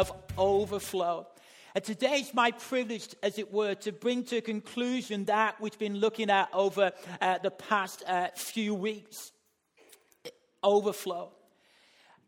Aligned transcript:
of 0.00 0.12
overflow. 0.38 1.26
And 1.74 1.84
today 1.84 2.20
it's 2.20 2.32
my 2.32 2.50
privilege, 2.52 3.14
as 3.22 3.38
it 3.38 3.52
were, 3.52 3.74
to 3.76 3.92
bring 3.92 4.24
to 4.24 4.38
a 4.38 4.40
conclusion 4.40 5.26
that 5.26 5.60
we've 5.60 5.78
been 5.78 5.98
looking 5.98 6.30
at 6.30 6.48
over 6.54 6.92
uh, 7.20 7.38
the 7.38 7.50
past 7.50 8.02
uh, 8.06 8.28
few 8.34 8.74
weeks 8.74 9.30
overflow. 10.62 11.30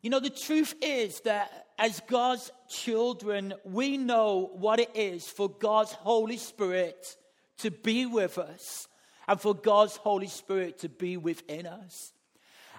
You 0.02 0.10
know, 0.10 0.20
the 0.20 0.30
truth 0.30 0.74
is 0.82 1.20
that 1.20 1.66
as 1.78 2.00
God's 2.08 2.52
children, 2.68 3.54
we 3.64 3.96
know 3.96 4.50
what 4.52 4.78
it 4.78 4.90
is 4.94 5.26
for 5.26 5.48
God's 5.48 5.92
Holy 5.92 6.36
Spirit 6.36 7.16
to 7.58 7.70
be 7.70 8.04
with 8.04 8.36
us 8.36 8.86
and 9.26 9.40
for 9.40 9.54
God's 9.54 9.96
Holy 9.96 10.28
Spirit 10.28 10.80
to 10.80 10.88
be 10.90 11.16
within 11.16 11.66
us. 11.66 12.12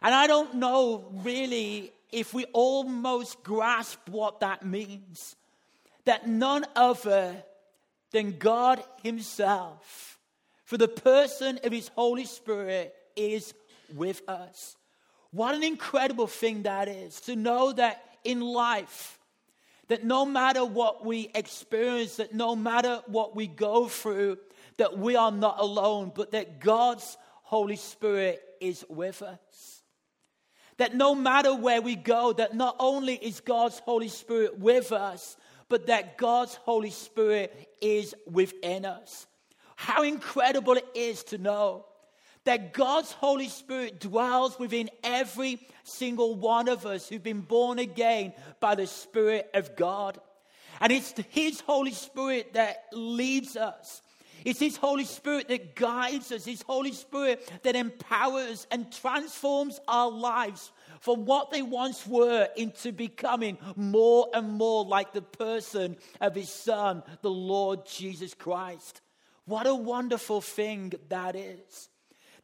And 0.04 0.14
I 0.14 0.28
don't 0.28 0.56
know 0.56 1.06
really 1.24 1.94
if 2.14 2.34
we 2.34 2.46
almost 2.54 3.44
grasp 3.44 4.08
what 4.08 4.40
that 4.40 4.66
means. 4.66 5.36
That 6.06 6.28
none 6.28 6.66
other 6.76 7.44
than 8.12 8.38
God 8.38 8.84
Himself, 9.02 10.20
for 10.64 10.78
the 10.78 10.88
person 10.88 11.60
of 11.64 11.72
His 11.72 11.90
Holy 11.96 12.26
Spirit, 12.26 12.94
is 13.16 13.54
with 13.96 14.22
us. 14.28 14.78
What 15.32 15.56
an 15.56 15.64
incredible 15.64 16.28
thing 16.28 16.64
that 16.64 16.88
is 16.88 17.20
to 17.22 17.36
know 17.36 17.74
that 17.74 18.04
in 18.24 18.42
life, 18.42 19.18
that 19.88 20.04
no 20.04 20.26
matter 20.26 20.64
what 20.64 21.06
we 21.06 21.30
experience, 21.34 22.18
that 22.18 22.34
no 22.34 22.56
matter 22.56 23.02
what 23.08 23.36
we 23.36 23.48
go 23.48 23.88
through, 23.88 24.38
that 24.78 24.98
we 24.98 25.16
are 25.16 25.32
not 25.32 25.60
alone, 25.60 26.12
but 26.14 26.32
that 26.32 26.60
God's 26.60 27.18
Holy 27.44 27.76
Spirit 27.76 28.42
is 28.62 28.86
with 28.90 29.22
us. 29.22 29.83
That 30.78 30.96
no 30.96 31.14
matter 31.16 31.56
where 31.56 31.82
we 31.82 31.96
go, 31.96 32.34
that 32.34 32.56
not 32.56 32.76
only 32.80 33.16
is 33.16 33.40
God's 33.40 33.80
Holy 33.80 34.08
Spirit 34.08 34.60
with 34.60 34.92
us, 34.92 35.38
but 35.70 35.88
that 35.88 36.18
God's 36.18 36.56
Holy 36.56 36.92
Spirit 36.92 37.70
is 37.82 38.14
within 38.30 38.86
us. 38.86 39.28
How 39.76 40.04
incredible 40.04 40.74
it 40.74 40.88
is 40.94 41.24
to 41.26 41.38
know 41.38 41.86
that 42.46 42.74
God's 42.74 43.12
Holy 43.12 43.50
Spirit 43.50 44.00
dwells 44.00 44.60
within 44.60 44.92
every 45.04 45.60
single 45.84 46.36
one 46.36 46.68
of 46.68 46.86
us 46.86 47.08
who've 47.08 47.24
been 47.24 47.42
born 47.42 47.80
again 47.80 48.34
by 48.60 48.76
the 48.76 48.88
Spirit 48.88 49.50
of 49.56 49.76
God. 49.76 50.20
And 50.80 50.92
it's 50.92 51.14
His 51.30 51.62
Holy 51.62 51.94
Spirit 51.94 52.54
that 52.54 52.84
leads 52.92 53.58
us. 53.58 54.03
It's 54.46 54.60
His 54.60 54.78
Holy 54.78 55.06
Spirit 55.06 55.48
that 55.48 55.76
guides 55.76 56.32
us, 56.32 56.46
His 56.46 56.62
Holy 56.62 56.92
Spirit 56.92 57.52
that 57.64 57.76
empowers 57.76 58.68
and 58.72 58.92
transforms 58.92 59.80
our 59.88 60.12
lives 60.12 60.72
from 61.00 61.26
what 61.26 61.52
they 61.52 61.62
once 61.62 62.06
were 62.08 62.48
into 62.56 62.92
becoming 62.92 63.58
more 63.76 64.28
and 64.34 64.52
more 64.54 64.86
like 64.86 65.14
the 65.14 65.22
person 65.22 65.98
of 66.22 66.36
His 66.36 66.50
Son, 66.50 67.04
the 67.22 67.32
Lord 67.32 67.86
Jesus 67.86 68.34
Christ. 68.34 69.02
What 69.46 69.68
a 69.68 69.76
wonderful 69.76 70.42
thing 70.42 70.94
that 71.10 71.36
is. 71.36 71.90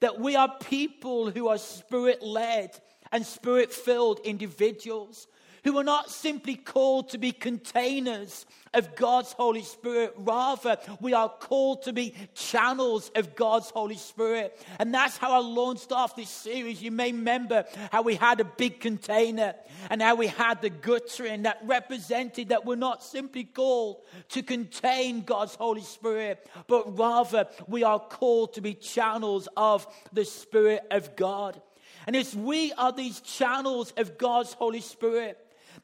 That 0.02 0.20
we 0.20 0.36
are 0.36 0.58
people 0.60 1.30
who 1.32 1.48
are 1.48 1.58
spirit 1.58 2.22
led 2.22 2.80
and 3.12 3.26
spirit 3.26 3.74
filled 3.74 4.20
individuals 4.20 5.28
who 5.64 5.78
are 5.78 5.84
not 5.84 6.10
simply 6.10 6.56
called 6.56 7.10
to 7.10 7.18
be 7.18 7.32
containers 7.32 8.46
of 8.74 8.96
God's 8.96 9.34
Holy 9.34 9.64
Spirit. 9.64 10.14
Rather, 10.18 10.78
we 11.00 11.14
are 11.14 11.30
called 11.30 11.84
to 11.84 11.94
be 11.94 12.14
channels 12.36 13.12
of 13.16 13.36
God's 13.36 13.70
Holy 13.70 13.96
Spirit. 13.96 14.60
And 14.80 14.94
that's 14.94 15.18
how 15.18 15.32
I 15.32 15.40
launched 15.40 15.92
off 15.92 16.16
this 16.16 16.30
series. 16.30 16.82
You 16.82 16.92
may 16.92 17.12
remember 17.12 17.66
how 17.92 18.02
we 18.02 18.16
had 18.16 18.40
a 18.40 18.46
big 18.46 18.80
container 18.80 19.56
and 19.90 20.02
how 20.02 20.16
we 20.16 20.28
had 20.28 20.62
the 20.62 20.70
guttering 20.70 21.44
that 21.44 21.60
represented 21.64 22.50
that 22.50 22.66
we're 22.66 22.76
not 22.76 23.04
simply 23.04 23.44
called 23.44 23.98
to 24.30 24.44
contain 24.44 25.22
God's 25.22 25.56
Holy 25.56 25.82
Spirit, 25.82 26.48
but 26.68 26.98
rather 26.98 27.48
we 27.68 27.84
are 27.84 28.00
called 28.00 28.54
to 28.54 28.62
be 28.62 28.74
channels 28.74 29.48
of 29.58 29.88
the 30.14 30.26
Spirit 30.26 30.84
of 30.92 31.16
God. 31.16 31.62
And 32.08 32.16
as 32.16 32.36
we 32.36 32.74
are 32.74 32.92
these 32.92 33.20
channels 33.20 33.94
of 33.98 34.18
God's 34.18 34.54
Holy 34.54 34.82
Spirit, 34.82 35.38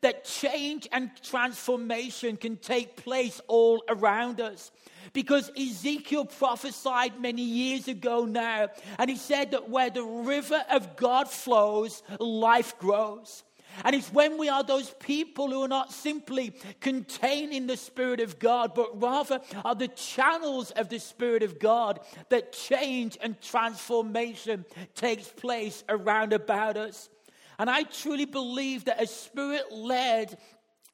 that 0.06 0.24
change 0.24 0.88
and 0.92 1.10
transformation 1.24 2.38
can 2.38 2.58
take 2.58 2.96
place 2.96 3.42
all 3.48 3.84
around 3.90 4.40
us. 4.40 4.72
Because 5.14 5.50
Ezekiel 5.58 6.26
prophesied 6.26 7.20
many 7.20 7.42
years 7.42 7.88
ago 7.88 8.24
now, 8.26 8.68
and 9.00 9.10
he 9.10 9.16
said 9.16 9.50
that 9.50 9.68
where 9.68 9.90
the 9.90 10.04
river 10.04 10.64
of 10.70 10.96
God 10.96 11.28
flows, 11.28 12.04
life 12.20 12.78
grows. 12.78 13.44
And 13.84 13.96
it's 13.96 14.14
when 14.14 14.38
we 14.38 14.48
are 14.48 14.64
those 14.64 14.92
people 15.00 15.50
who 15.50 15.64
are 15.64 15.68
not 15.68 15.92
simply 15.92 16.54
containing 16.82 17.66
the 17.66 17.76
Spirit 17.76 18.20
of 18.20 18.38
God, 18.38 18.76
but 18.76 19.02
rather 19.02 19.42
are 19.66 19.74
the 19.74 19.88
channels 19.88 20.70
of 20.70 20.90
the 20.90 21.00
Spirit 21.00 21.42
of 21.42 21.58
God 21.58 22.00
that 22.30 22.54
change 22.54 23.18
and 23.22 23.42
transformation 23.42 24.66
takes 24.94 25.30
place 25.30 25.84
around 25.90 26.32
about 26.32 26.78
us. 26.78 27.10
And 27.58 27.70
I 27.70 27.84
truly 27.84 28.26
believe 28.26 28.86
that 28.86 29.00
as 29.00 29.12
spirit 29.12 29.72
led 29.72 30.38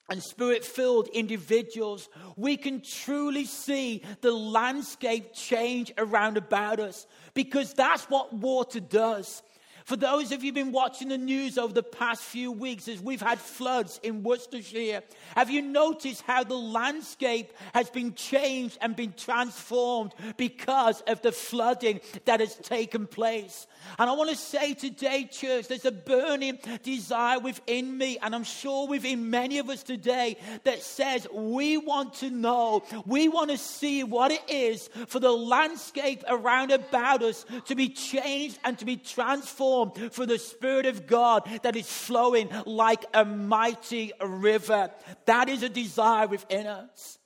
and 0.10 0.22
spirit 0.22 0.66
filled 0.66 1.08
individuals, 1.08 2.10
we 2.36 2.58
can 2.58 2.82
truly 2.82 3.46
see 3.46 4.04
the 4.22 4.32
landscape 4.32 5.34
change 5.34 5.92
around 5.98 6.38
about 6.38 6.80
us 6.80 7.08
because 7.34 7.74
that's 7.74 8.04
what 8.06 8.34
water 8.34 8.80
does. 8.80 9.42
For 9.92 9.98
those 9.98 10.32
of 10.32 10.42
you 10.42 10.54
been 10.54 10.72
watching 10.72 11.10
the 11.10 11.18
news 11.18 11.58
over 11.58 11.74
the 11.74 11.84
past 11.84 12.24
few 12.24 12.50
weeks, 12.50 12.88
as 12.88 13.02
we've 13.02 13.22
had 13.22 13.40
floods 13.40 14.00
in 14.02 14.24
Worcestershire, 14.24 15.02
have 15.36 15.50
you 15.50 15.62
noticed 15.62 16.22
how 16.22 16.46
the 16.46 16.56
landscape 16.56 17.52
has 17.74 17.90
been 17.90 18.14
changed 18.14 18.78
and 18.80 18.96
been 18.96 19.12
transformed 19.12 20.14
because 20.38 21.02
of 21.08 21.22
the 21.22 21.34
flooding 21.34 22.00
that 22.24 22.40
has 22.40 22.56
taken 22.56 23.06
place? 23.06 23.68
And 24.00 24.10
I 24.10 24.14
want 24.14 24.30
to 24.30 24.38
say 24.38 24.76
today, 24.76 25.28
church, 25.30 25.68
there's 25.68 25.84
a 25.84 25.92
burning 25.92 26.60
desire 26.84 27.40
within 27.40 27.98
me, 27.98 28.18
and 28.22 28.34
I'm 28.34 28.46
sure 28.46 28.88
within 28.88 29.30
many 29.30 29.58
of 29.58 29.70
us 29.70 29.84
today, 29.84 30.38
that 30.64 30.84
says 30.84 31.28
we 31.34 31.76
want 31.76 32.14
to 32.16 32.30
know, 32.30 32.84
we 33.06 33.28
want 33.28 33.52
to 33.52 33.58
see 33.58 34.06
what 34.06 34.32
it 34.32 34.44
is 34.48 34.90
for 35.08 35.20
the 35.20 35.34
landscape 35.34 36.24
around 36.30 36.72
about 36.72 37.24
us 37.24 37.46
to 37.66 37.76
be 37.76 37.90
changed 37.90 38.58
and 38.64 38.80
to 38.80 38.86
be 38.86 38.96
transformed 38.96 39.81
for 39.90 40.26
the 40.26 40.40
Spirit 40.40 40.86
of 40.86 41.08
God 41.08 41.50
that 41.64 41.76
is 41.76 41.90
flowing 41.90 42.50
like 42.66 43.06
a 43.14 43.26
mighty 43.26 44.12
river. 44.24 44.92
That 45.26 45.50
is 45.50 45.64
a 45.64 45.70
desire 45.70 46.28
within 46.28 46.68
us. 46.68 47.20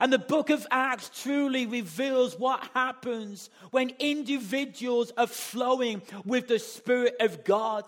And 0.00 0.12
the 0.12 0.18
book 0.18 0.50
of 0.50 0.66
Acts 0.70 1.10
truly 1.22 1.66
reveals 1.66 2.38
what 2.38 2.68
happens 2.74 3.50
when 3.70 3.92
individuals 3.98 5.12
are 5.16 5.26
flowing 5.26 6.02
with 6.24 6.48
the 6.48 6.58
Spirit 6.58 7.16
of 7.20 7.44
God. 7.44 7.84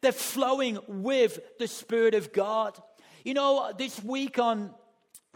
They're 0.00 0.12
flowing 0.12 0.78
with 0.86 1.40
the 1.58 1.66
Spirit 1.66 2.14
of 2.14 2.32
God. 2.32 2.80
You 3.24 3.34
know, 3.34 3.72
this 3.76 4.02
week 4.02 4.38
on 4.38 4.74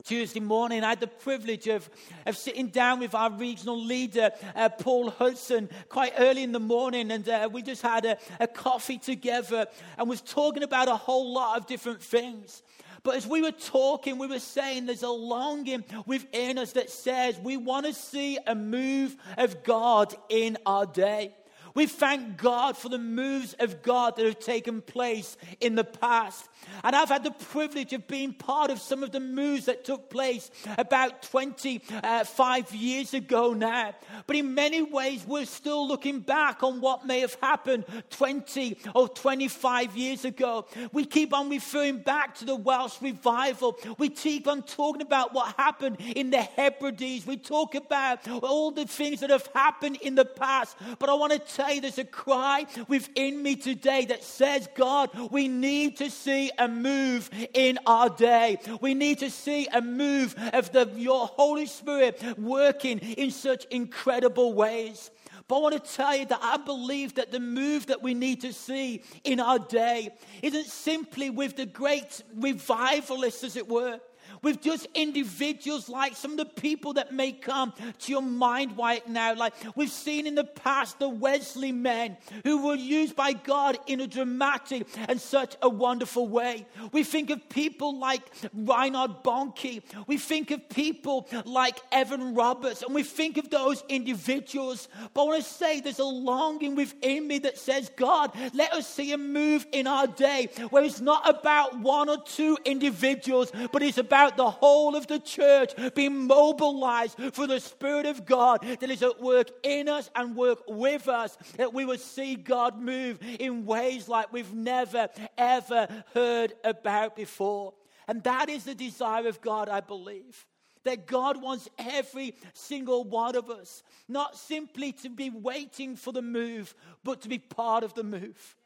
Tuesday 0.04 0.40
morning, 0.40 0.82
I 0.82 0.88
had 0.90 1.00
the 1.00 1.06
privilege 1.06 1.68
of, 1.68 1.88
of 2.26 2.36
sitting 2.36 2.68
down 2.68 2.98
with 2.98 3.14
our 3.14 3.30
regional 3.30 3.80
leader, 3.80 4.30
uh, 4.56 4.68
Paul 4.68 5.10
Hudson, 5.10 5.68
quite 5.88 6.14
early 6.18 6.42
in 6.42 6.50
the 6.50 6.58
morning, 6.58 7.12
and 7.12 7.28
uh, 7.28 7.48
we 7.52 7.62
just 7.62 7.82
had 7.82 8.04
a, 8.04 8.18
a 8.40 8.48
coffee 8.48 8.98
together 8.98 9.66
and 9.98 10.08
was 10.08 10.20
talking 10.20 10.64
about 10.64 10.88
a 10.88 10.96
whole 10.96 11.32
lot 11.32 11.58
of 11.58 11.66
different 11.66 12.02
things. 12.02 12.62
But 13.04 13.16
as 13.16 13.26
we 13.26 13.42
were 13.42 13.52
talking, 13.52 14.18
we 14.18 14.26
were 14.26 14.38
saying 14.38 14.86
there's 14.86 15.02
a 15.02 15.08
longing 15.08 15.84
within 16.06 16.58
us 16.58 16.72
that 16.72 16.90
says 16.90 17.38
we 17.38 17.56
want 17.56 17.86
to 17.86 17.92
see 17.92 18.38
a 18.46 18.54
move 18.54 19.14
of 19.36 19.62
God 19.62 20.14
in 20.28 20.56
our 20.66 20.86
day. 20.86 21.34
We 21.74 21.86
thank 21.86 22.36
God 22.36 22.76
for 22.76 22.88
the 22.88 22.98
moves 22.98 23.54
of 23.58 23.82
God 23.82 24.16
that 24.16 24.26
have 24.26 24.40
taken 24.40 24.82
place 24.82 25.36
in 25.60 25.74
the 25.74 25.84
past. 25.84 26.48
And 26.84 26.94
I've 26.94 27.08
had 27.08 27.24
the 27.24 27.30
privilege 27.30 27.92
of 27.92 28.06
being 28.06 28.32
part 28.32 28.70
of 28.70 28.78
some 28.80 29.02
of 29.02 29.10
the 29.10 29.20
moves 29.20 29.66
that 29.66 29.84
took 29.84 30.10
place 30.10 30.50
about 30.78 31.22
25 31.22 32.74
years 32.74 33.14
ago 33.14 33.52
now. 33.52 33.94
But 34.26 34.36
in 34.36 34.54
many 34.54 34.82
ways, 34.82 35.24
we're 35.26 35.44
still 35.44 35.86
looking 35.86 36.20
back 36.20 36.62
on 36.62 36.80
what 36.80 37.06
may 37.06 37.20
have 37.20 37.36
happened 37.40 37.84
20 38.10 38.78
or 38.94 39.08
25 39.08 39.96
years 39.96 40.24
ago. 40.24 40.66
We 40.92 41.04
keep 41.04 41.32
on 41.32 41.48
referring 41.48 41.98
back 41.98 42.36
to 42.36 42.44
the 42.44 42.56
Welsh 42.56 43.00
revival. 43.00 43.78
We 43.98 44.08
keep 44.08 44.46
on 44.46 44.62
talking 44.62 45.02
about 45.02 45.34
what 45.34 45.54
happened 45.56 45.98
in 46.00 46.30
the 46.30 46.42
Hebrides. 46.42 47.26
We 47.26 47.36
talk 47.36 47.74
about 47.74 48.28
all 48.28 48.70
the 48.70 48.86
things 48.86 49.20
that 49.20 49.30
have 49.30 49.48
happened 49.54 49.96
in 50.02 50.14
the 50.14 50.24
past. 50.24 50.76
But 50.98 51.08
I 51.08 51.14
want 51.14 51.32
to 51.32 51.38
you, 51.70 51.80
there's 51.80 51.98
a 51.98 52.04
cry 52.04 52.66
within 52.88 53.42
me 53.42 53.56
today 53.56 54.06
that 54.06 54.22
says, 54.22 54.68
God, 54.74 55.10
we 55.30 55.48
need 55.48 55.98
to 55.98 56.10
see 56.10 56.50
a 56.58 56.68
move 56.68 57.30
in 57.54 57.78
our 57.86 58.08
day. 58.08 58.58
We 58.80 58.94
need 58.94 59.18
to 59.20 59.30
see 59.30 59.66
a 59.72 59.80
move 59.80 60.34
of 60.52 60.72
the, 60.72 60.90
your 60.96 61.26
Holy 61.26 61.66
Spirit 61.66 62.22
working 62.38 62.98
in 62.98 63.30
such 63.30 63.64
incredible 63.66 64.54
ways. 64.54 65.10
But 65.48 65.56
I 65.56 65.60
want 65.60 65.84
to 65.84 65.92
tell 65.92 66.16
you 66.16 66.26
that 66.26 66.40
I 66.42 66.56
believe 66.56 67.16
that 67.16 67.32
the 67.32 67.40
move 67.40 67.86
that 67.86 68.02
we 68.02 68.14
need 68.14 68.40
to 68.42 68.52
see 68.52 69.02
in 69.24 69.40
our 69.40 69.58
day 69.58 70.10
isn't 70.42 70.66
simply 70.66 71.30
with 71.30 71.56
the 71.56 71.66
great 71.66 72.22
revivalists, 72.36 73.44
as 73.44 73.56
it 73.56 73.68
were. 73.68 74.00
With 74.42 74.60
just 74.60 74.86
individuals 74.94 75.88
like 75.88 76.16
some 76.16 76.32
of 76.32 76.36
the 76.36 76.44
people 76.44 76.94
that 76.94 77.12
may 77.12 77.32
come 77.32 77.72
to 78.00 78.12
your 78.12 78.22
mind 78.22 78.76
right 78.76 79.06
now. 79.08 79.34
Like 79.34 79.54
we've 79.76 79.90
seen 79.90 80.26
in 80.26 80.34
the 80.34 80.44
past 80.44 80.98
the 80.98 81.08
Wesley 81.08 81.72
men 81.72 82.16
who 82.44 82.66
were 82.66 82.74
used 82.74 83.16
by 83.16 83.32
God 83.32 83.78
in 83.86 84.00
a 84.00 84.06
dramatic 84.06 84.86
and 85.08 85.20
such 85.20 85.56
a 85.62 85.68
wonderful 85.68 86.28
way. 86.28 86.66
We 86.92 87.04
think 87.04 87.30
of 87.30 87.48
people 87.48 87.98
like 87.98 88.22
Reinhard 88.54 89.22
Bonnke. 89.22 89.82
We 90.06 90.18
think 90.18 90.50
of 90.50 90.68
people 90.68 91.28
like 91.44 91.80
Evan 91.90 92.34
Roberts, 92.34 92.82
and 92.82 92.94
we 92.94 93.02
think 93.02 93.36
of 93.36 93.50
those 93.50 93.84
individuals. 93.88 94.88
But 95.14 95.22
I 95.22 95.24
want 95.24 95.44
to 95.44 95.48
say 95.48 95.80
there's 95.80 95.98
a 95.98 96.04
longing 96.04 96.74
within 96.74 97.26
me 97.26 97.38
that 97.40 97.58
says, 97.58 97.90
God, 97.96 98.32
let 98.54 98.72
us 98.72 98.86
see 98.86 99.12
a 99.12 99.18
move 99.18 99.66
in 99.72 99.86
our 99.86 100.06
day 100.06 100.48
where 100.70 100.84
it's 100.84 101.00
not 101.00 101.28
about 101.28 101.78
one 101.78 102.08
or 102.08 102.22
two 102.24 102.58
individuals, 102.64 103.52
but 103.72 103.82
it's 103.82 103.98
about 103.98 104.31
the 104.36 104.50
whole 104.50 104.96
of 104.96 105.06
the 105.06 105.18
church 105.18 105.72
be 105.94 106.08
mobilized 106.08 107.18
for 107.32 107.46
the 107.46 107.60
Spirit 107.60 108.06
of 108.06 108.24
God 108.24 108.62
that 108.62 108.90
is 108.90 109.02
at 109.02 109.20
work 109.20 109.50
in 109.62 109.88
us 109.88 110.10
and 110.14 110.36
work 110.36 110.62
with 110.68 111.08
us, 111.08 111.36
that 111.56 111.72
we 111.72 111.84
would 111.84 112.00
see 112.00 112.34
God 112.34 112.80
move 112.80 113.18
in 113.38 113.66
ways 113.66 114.08
like 114.08 114.32
we've 114.32 114.52
never, 114.52 115.08
ever 115.38 115.88
heard 116.14 116.54
about 116.64 117.16
before. 117.16 117.74
And 118.08 118.22
that 118.24 118.48
is 118.48 118.64
the 118.64 118.74
desire 118.74 119.28
of 119.28 119.40
God, 119.40 119.68
I 119.68 119.80
believe. 119.80 120.46
That 120.84 121.06
God 121.06 121.40
wants 121.40 121.68
every 121.78 122.34
single 122.54 123.04
one 123.04 123.36
of 123.36 123.50
us 123.50 123.84
not 124.08 124.36
simply 124.36 124.92
to 124.92 125.08
be 125.08 125.30
waiting 125.30 125.94
for 125.94 126.12
the 126.12 126.22
move, 126.22 126.74
but 127.04 127.20
to 127.22 127.28
be 127.28 127.38
part 127.38 127.84
of 127.84 127.94
the 127.94 128.02
move. 128.02 128.56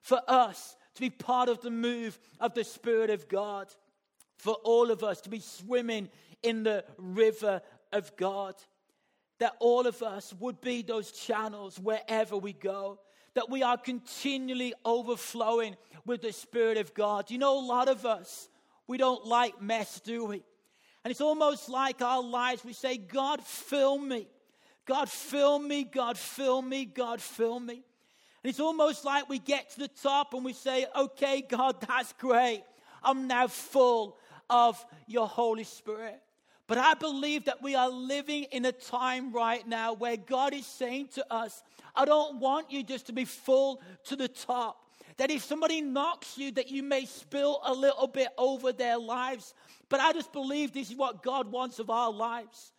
For 0.00 0.20
us 0.26 0.76
to 0.94 1.00
be 1.00 1.10
part 1.10 1.48
of 1.48 1.60
the 1.60 1.70
move 1.70 2.18
of 2.40 2.54
the 2.54 2.64
Spirit 2.64 3.10
of 3.10 3.28
God. 3.28 3.68
For 4.42 4.54
all 4.64 4.90
of 4.90 5.04
us 5.04 5.20
to 5.20 5.30
be 5.30 5.38
swimming 5.38 6.08
in 6.42 6.64
the 6.64 6.84
river 6.98 7.62
of 7.92 8.16
God. 8.16 8.56
That 9.38 9.52
all 9.60 9.86
of 9.86 10.02
us 10.02 10.34
would 10.40 10.60
be 10.60 10.82
those 10.82 11.12
channels 11.12 11.78
wherever 11.78 12.36
we 12.36 12.52
go. 12.52 12.98
That 13.34 13.50
we 13.50 13.62
are 13.62 13.76
continually 13.76 14.74
overflowing 14.84 15.76
with 16.04 16.22
the 16.22 16.32
Spirit 16.32 16.76
of 16.76 16.92
God. 16.92 17.30
You 17.30 17.38
know, 17.38 17.56
a 17.56 17.64
lot 17.64 17.88
of 17.88 18.04
us, 18.04 18.48
we 18.88 18.98
don't 18.98 19.24
like 19.24 19.62
mess, 19.62 20.00
do 20.00 20.24
we? 20.24 20.42
And 21.04 21.12
it's 21.12 21.20
almost 21.20 21.68
like 21.68 22.02
our 22.02 22.20
lives, 22.20 22.64
we 22.64 22.72
say, 22.72 22.96
God, 22.96 23.44
fill 23.44 23.96
me. 23.96 24.26
God, 24.86 25.08
fill 25.08 25.60
me. 25.60 25.84
God, 25.84 26.18
fill 26.18 26.62
me. 26.62 26.84
God, 26.84 27.20
fill 27.20 27.60
me. 27.60 27.74
And 27.74 28.50
it's 28.50 28.58
almost 28.58 29.04
like 29.04 29.28
we 29.28 29.38
get 29.38 29.70
to 29.70 29.78
the 29.78 29.88
top 30.02 30.34
and 30.34 30.44
we 30.44 30.52
say, 30.52 30.84
okay, 30.96 31.44
God, 31.48 31.80
that's 31.86 32.12
great. 32.14 32.64
I'm 33.04 33.28
now 33.28 33.46
full 33.46 34.18
of 34.50 34.84
your 35.06 35.26
Holy 35.26 35.64
Spirit. 35.64 36.20
But 36.66 36.78
I 36.78 36.94
believe 36.94 37.44
that 37.46 37.62
we 37.62 37.74
are 37.74 37.90
living 37.90 38.44
in 38.44 38.64
a 38.64 38.72
time 38.72 39.32
right 39.32 39.66
now 39.66 39.92
where 39.92 40.16
God 40.16 40.54
is 40.54 40.66
saying 40.66 41.08
to 41.14 41.32
us, 41.32 41.62
I 41.94 42.04
don't 42.04 42.40
want 42.40 42.70
you 42.70 42.82
just 42.82 43.06
to 43.06 43.12
be 43.12 43.24
full 43.24 43.82
to 44.04 44.16
the 44.16 44.28
top. 44.28 44.78
That 45.18 45.30
if 45.30 45.44
somebody 45.44 45.82
knocks 45.82 46.38
you, 46.38 46.52
that 46.52 46.70
you 46.70 46.82
may 46.82 47.04
spill 47.04 47.60
a 47.64 47.74
little 47.74 48.06
bit 48.06 48.28
over 48.38 48.72
their 48.72 48.96
lives. 48.96 49.54
But 49.88 50.00
I 50.00 50.12
just 50.12 50.32
believe 50.32 50.72
this 50.72 50.90
is 50.90 50.96
what 50.96 51.22
God 51.22 51.52
wants 51.52 51.78
of 51.78 51.90
our 51.90 52.10
lives. 52.10 52.72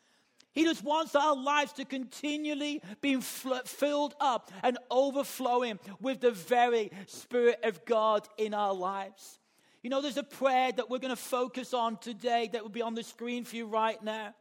He 0.54 0.64
just 0.64 0.84
wants 0.84 1.16
our 1.16 1.36
lives 1.36 1.74
to 1.74 1.86
continually 1.86 2.82
be 3.02 3.20
filled 3.20 4.16
up 4.20 4.52
and 4.64 4.78
overflowing 4.90 5.80
with 6.00 6.22
the 6.22 6.32
very 6.32 6.92
Spirit 7.08 7.60
of 7.64 7.86
God 7.86 8.28
in 8.38 8.54
our 8.54 8.74
lives. 8.74 9.40
You 9.84 9.90
know, 9.90 10.02
there's 10.02 10.16
a 10.16 10.24
prayer 10.24 10.72
that 10.72 10.90
we're 10.90 11.00
going 11.00 11.14
to 11.14 11.22
focus 11.22 11.74
on 11.74 11.98
today 11.98 12.50
that 12.54 12.62
will 12.62 12.70
be 12.70 12.82
on 12.82 12.96
the 12.96 13.04
screen 13.04 13.44
for 13.44 13.58
you 13.58 13.66
right 13.66 14.02
now. 14.02 14.34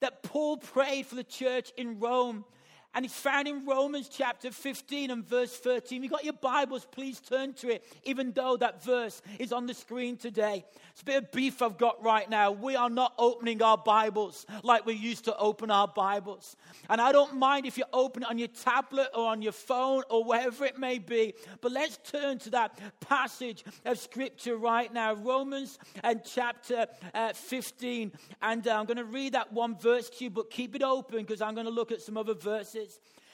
That 0.00 0.22
Paul 0.22 0.58
prayed 0.58 1.06
for 1.06 1.14
the 1.14 1.24
church 1.24 1.72
in 1.78 1.98
Rome 1.98 2.44
and 2.94 3.06
it's 3.06 3.18
found 3.18 3.48
in 3.48 3.64
Romans 3.64 4.10
chapter 4.10 4.50
15 4.50 5.10
and 5.10 5.26
verse 5.26 5.56
13. 5.56 5.98
If 5.98 6.02
you've 6.02 6.12
got 6.12 6.24
your 6.24 6.34
Bibles, 6.34 6.86
please 6.90 7.20
turn 7.20 7.54
to 7.54 7.70
it, 7.70 7.84
even 8.04 8.32
though 8.32 8.56
that 8.58 8.84
verse 8.84 9.22
is 9.38 9.50
on 9.52 9.66
the 9.66 9.72
screen 9.72 10.18
today. 10.18 10.64
It's 10.90 11.00
a 11.00 11.04
bit 11.04 11.22
of 11.22 11.32
beef 11.32 11.62
I've 11.62 11.78
got 11.78 12.02
right 12.02 12.28
now. 12.28 12.50
We 12.52 12.76
are 12.76 12.90
not 12.90 13.14
opening 13.18 13.62
our 13.62 13.78
Bibles 13.78 14.44
like 14.62 14.84
we 14.84 14.92
used 14.92 15.24
to 15.24 15.36
open 15.38 15.70
our 15.70 15.88
Bibles. 15.88 16.56
And 16.90 17.00
I 17.00 17.12
don't 17.12 17.36
mind 17.36 17.64
if 17.64 17.78
you 17.78 17.84
open 17.94 18.24
it 18.24 18.28
on 18.28 18.38
your 18.38 18.48
tablet 18.48 19.08
or 19.14 19.26
on 19.26 19.40
your 19.40 19.52
phone 19.52 20.02
or 20.10 20.22
wherever 20.24 20.66
it 20.66 20.78
may 20.78 20.98
be. 20.98 21.32
But 21.62 21.72
let's 21.72 21.98
turn 22.04 22.38
to 22.40 22.50
that 22.50 22.78
passage 23.00 23.64
of 23.86 23.98
Scripture 23.98 24.56
right 24.56 24.92
now 24.92 25.14
Romans 25.14 25.78
and 26.04 26.20
chapter 26.24 26.86
uh, 27.14 27.32
15. 27.32 28.12
And 28.42 28.68
uh, 28.68 28.74
I'm 28.78 28.84
going 28.84 28.98
to 28.98 29.04
read 29.04 29.32
that 29.32 29.50
one 29.50 29.78
verse 29.78 30.10
to 30.10 30.24
you, 30.24 30.30
but 30.30 30.50
keep 30.50 30.74
it 30.74 30.82
open 30.82 31.18
because 31.18 31.40
I'm 31.40 31.54
going 31.54 31.66
to 31.66 31.72
look 31.72 31.90
at 31.90 32.02
some 32.02 32.18
other 32.18 32.34
verses. 32.34 32.81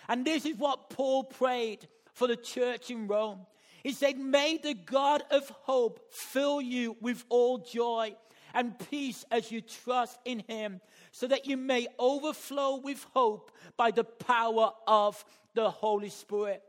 And 0.09 0.25
this 0.25 0.47
is 0.47 0.57
what 0.57 0.91
Paul 0.91 1.25
prayed 1.25 1.87
for 2.13 2.27
the 2.27 2.37
church 2.37 2.91
in 2.91 3.07
Rome. 3.07 3.41
He 3.83 3.93
said, 3.93 4.19
May 4.19 4.59
the 4.59 4.75
God 4.75 5.23
of 5.31 5.49
hope 5.63 6.01
fill 6.13 6.61
you 6.61 6.97
with 7.01 7.25
all 7.29 7.59
joy 7.59 8.15
and 8.55 8.79
peace 8.91 9.25
as 9.31 9.53
you 9.53 9.61
trust 9.61 10.19
in 10.25 10.43
him, 10.49 10.81
so 11.13 11.27
that 11.27 11.47
you 11.47 11.57
may 11.57 11.87
overflow 11.99 12.77
with 12.77 13.07
hope 13.15 13.51
by 13.77 13.91
the 13.91 14.05
power 14.05 14.73
of 14.87 15.23
the 15.55 15.71
Holy 15.71 16.09
Spirit. 16.09 16.63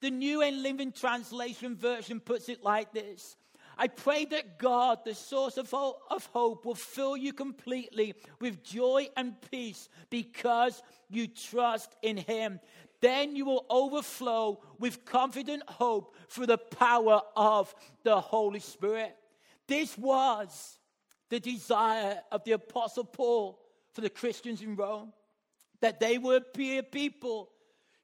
The 0.00 0.10
New 0.10 0.42
and 0.42 0.62
Living 0.62 0.92
Translation 0.92 1.76
version 1.76 2.20
puts 2.20 2.48
it 2.48 2.62
like 2.62 2.92
this 2.92 3.36
I 3.76 3.88
pray 3.88 4.24
that 4.26 4.58
God, 4.58 5.00
the 5.04 5.14
source 5.14 5.58
of 5.58 5.70
hope, 5.70 6.64
will 6.64 6.74
fill 6.74 7.16
you 7.16 7.32
completely 7.32 8.14
with 8.40 8.62
joy 8.64 9.08
and 9.16 9.34
peace 9.50 9.88
because 10.08 10.82
you 11.10 11.26
trust 11.26 11.94
in 12.02 12.16
Him. 12.16 12.58
Then 13.00 13.36
you 13.36 13.44
will 13.44 13.66
overflow 13.68 14.62
with 14.78 15.04
confident 15.04 15.62
hope 15.68 16.16
through 16.28 16.46
the 16.46 16.58
power 16.58 17.20
of 17.36 17.74
the 18.02 18.18
Holy 18.18 18.60
Spirit. 18.60 19.14
This 19.66 19.98
was 19.98 20.78
the 21.28 21.40
desire 21.40 22.20
of 22.32 22.44
the 22.44 22.52
Apostle 22.52 23.04
Paul 23.04 23.60
for 23.92 24.00
the 24.00 24.08
Christians 24.08 24.62
in 24.62 24.76
Rome 24.76 25.12
that 25.80 26.00
they 26.00 26.16
would 26.16 26.44
be 26.54 26.78
a 26.78 26.82
people 26.82 27.50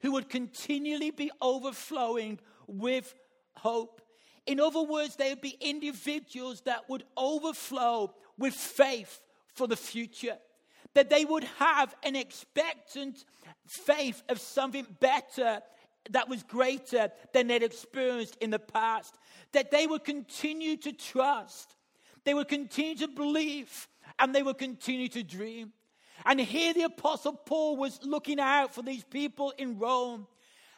who 0.00 0.12
would 0.12 0.28
continually 0.28 1.10
be 1.10 1.30
overflowing 1.40 2.38
with 2.66 3.14
hope. 3.56 4.02
In 4.46 4.60
other 4.60 4.82
words, 4.82 5.16
they 5.16 5.30
would 5.30 5.40
be 5.40 5.56
individuals 5.60 6.62
that 6.62 6.88
would 6.88 7.04
overflow 7.16 8.14
with 8.38 8.54
faith 8.54 9.20
for 9.54 9.66
the 9.66 9.76
future. 9.76 10.36
That 10.94 11.10
they 11.10 11.24
would 11.24 11.44
have 11.58 11.94
an 12.02 12.16
expectant 12.16 13.24
faith 13.66 14.22
of 14.28 14.40
something 14.40 14.86
better 15.00 15.60
that 16.10 16.28
was 16.28 16.42
greater 16.42 17.10
than 17.32 17.46
they'd 17.46 17.62
experienced 17.62 18.36
in 18.40 18.50
the 18.50 18.58
past. 18.58 19.16
That 19.52 19.70
they 19.70 19.86
would 19.86 20.04
continue 20.04 20.76
to 20.78 20.92
trust, 20.92 21.76
they 22.24 22.34
would 22.34 22.48
continue 22.48 22.96
to 22.96 23.08
believe, 23.08 23.88
and 24.18 24.34
they 24.34 24.42
would 24.42 24.58
continue 24.58 25.08
to 25.08 25.22
dream. 25.22 25.72
And 26.24 26.40
here 26.40 26.72
the 26.72 26.82
Apostle 26.82 27.32
Paul 27.32 27.76
was 27.76 28.00
looking 28.02 28.38
out 28.38 28.74
for 28.74 28.82
these 28.82 29.04
people 29.04 29.52
in 29.56 29.78
Rome. 29.78 30.26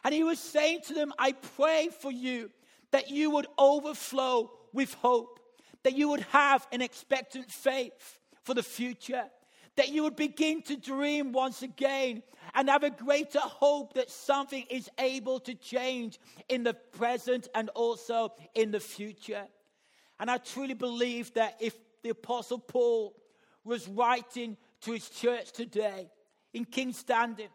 And 0.03 0.13
he 0.13 0.23
was 0.23 0.39
saying 0.39 0.81
to 0.87 0.93
them, 0.93 1.13
I 1.17 1.33
pray 1.33 1.89
for 2.01 2.11
you 2.11 2.51
that 2.95 3.11
you 3.11 3.29
would 3.29 3.47
overflow 3.57 4.49
with 4.71 4.93
hope, 4.93 5.41
that 5.83 5.97
you 5.97 6.07
would 6.07 6.21
have 6.31 6.65
an 6.71 6.81
expectant 6.81 7.51
faith 7.51 8.21
for 8.43 8.53
the 8.53 8.63
future, 8.63 9.25
that 9.75 9.89
you 9.89 10.01
would 10.01 10.15
begin 10.15 10.61
to 10.61 10.77
dream 10.77 11.33
once 11.33 11.61
again 11.61 12.23
and 12.53 12.69
have 12.69 12.83
a 12.83 12.89
greater 12.89 13.41
hope 13.41 13.95
that 13.95 14.09
something 14.09 14.63
is 14.69 14.89
able 14.97 15.41
to 15.41 15.53
change 15.55 16.21
in 16.47 16.63
the 16.63 16.73
present 16.73 17.49
and 17.53 17.67
also 17.71 18.31
in 18.53 18.71
the 18.71 18.79
future. 18.79 19.43
And 20.17 20.31
I 20.31 20.37
truly 20.37 20.73
believe 20.73 21.33
that 21.33 21.57
if 21.59 21.75
the 22.01 22.11
Apostle 22.11 22.59
Paul 22.59 23.13
was 23.65 23.89
writing 23.89 24.55
to 24.83 24.93
his 24.93 25.09
church 25.09 25.51
today 25.51 26.09
in 26.53 26.63
Kingstanding, 26.63 27.49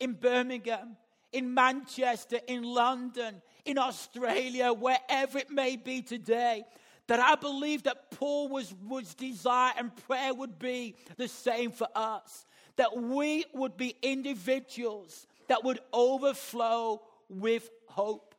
in 0.00 0.14
Birmingham, 0.14 0.96
in 1.32 1.54
Manchester, 1.54 2.40
in 2.46 2.62
London, 2.62 3.42
in 3.64 3.78
Australia, 3.78 4.72
wherever 4.72 5.38
it 5.38 5.50
may 5.50 5.76
be 5.76 6.02
today, 6.02 6.64
that 7.06 7.20
I 7.20 7.34
believe 7.34 7.84
that 7.84 8.10
Paul 8.12 8.48
was, 8.48 8.72
was 8.86 9.14
desire 9.14 9.72
and 9.76 9.94
prayer 10.06 10.32
would 10.32 10.58
be 10.58 10.94
the 11.16 11.28
same 11.28 11.72
for 11.72 11.88
us. 11.94 12.46
That 12.76 12.96
we 12.96 13.44
would 13.52 13.76
be 13.76 13.96
individuals 14.02 15.26
that 15.48 15.64
would 15.64 15.80
overflow 15.92 17.02
with 17.28 17.68
hope. 17.88 18.34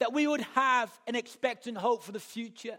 That 0.00 0.12
we 0.12 0.26
would 0.26 0.42
have 0.54 0.90
an 1.06 1.14
expectant 1.14 1.78
hope 1.78 2.02
for 2.02 2.12
the 2.12 2.20
future. 2.20 2.78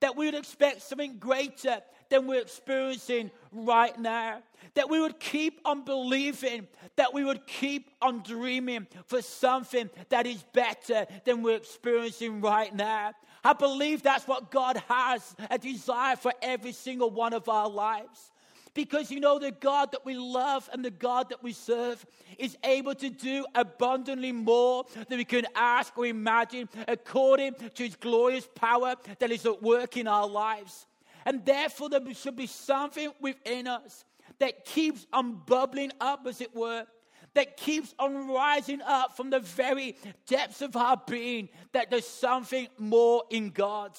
That 0.00 0.16
we 0.16 0.26
would 0.26 0.34
expect 0.34 0.82
something 0.82 1.18
greater 1.18 1.80
than 2.08 2.26
we're 2.26 2.40
experiencing 2.40 3.30
right 3.52 3.98
now. 3.98 4.42
That 4.74 4.90
we 4.90 5.00
would 5.00 5.18
keep 5.18 5.60
on 5.64 5.84
believing, 5.84 6.68
that 6.96 7.14
we 7.14 7.24
would 7.24 7.46
keep 7.46 7.90
on 8.02 8.22
dreaming 8.22 8.86
for 9.06 9.22
something 9.22 9.90
that 10.10 10.26
is 10.26 10.44
better 10.52 11.06
than 11.24 11.42
we're 11.42 11.56
experiencing 11.56 12.40
right 12.40 12.74
now. 12.74 13.12
I 13.42 13.52
believe 13.52 14.02
that's 14.02 14.26
what 14.26 14.50
God 14.50 14.82
has 14.88 15.34
a 15.50 15.58
desire 15.58 16.16
for 16.16 16.32
every 16.42 16.72
single 16.72 17.10
one 17.10 17.32
of 17.32 17.48
our 17.48 17.68
lives. 17.68 18.32
Because 18.76 19.10
you 19.10 19.20
know, 19.20 19.38
the 19.38 19.52
God 19.52 19.92
that 19.92 20.04
we 20.04 20.14
love 20.14 20.68
and 20.70 20.84
the 20.84 20.90
God 20.90 21.30
that 21.30 21.42
we 21.42 21.54
serve 21.54 22.04
is 22.38 22.58
able 22.62 22.94
to 22.96 23.08
do 23.08 23.46
abundantly 23.54 24.32
more 24.32 24.84
than 25.08 25.16
we 25.16 25.24
can 25.24 25.46
ask 25.54 25.96
or 25.96 26.04
imagine 26.04 26.68
according 26.86 27.54
to 27.54 27.82
his 27.82 27.96
glorious 27.96 28.46
power 28.54 28.94
that 29.18 29.30
is 29.30 29.46
at 29.46 29.62
work 29.62 29.96
in 29.96 30.06
our 30.06 30.28
lives. 30.28 30.86
And 31.24 31.42
therefore, 31.46 31.88
there 31.88 32.02
should 32.12 32.36
be 32.36 32.46
something 32.46 33.10
within 33.18 33.66
us 33.66 34.04
that 34.40 34.66
keeps 34.66 35.06
on 35.10 35.40
bubbling 35.46 35.92
up, 35.98 36.26
as 36.26 36.42
it 36.42 36.54
were, 36.54 36.84
that 37.32 37.56
keeps 37.56 37.94
on 37.98 38.28
rising 38.28 38.82
up 38.82 39.16
from 39.16 39.30
the 39.30 39.40
very 39.40 39.96
depths 40.26 40.60
of 40.60 40.76
our 40.76 41.00
being, 41.06 41.48
that 41.72 41.90
there's 41.90 42.06
something 42.06 42.68
more 42.78 43.24
in 43.30 43.48
God. 43.48 43.92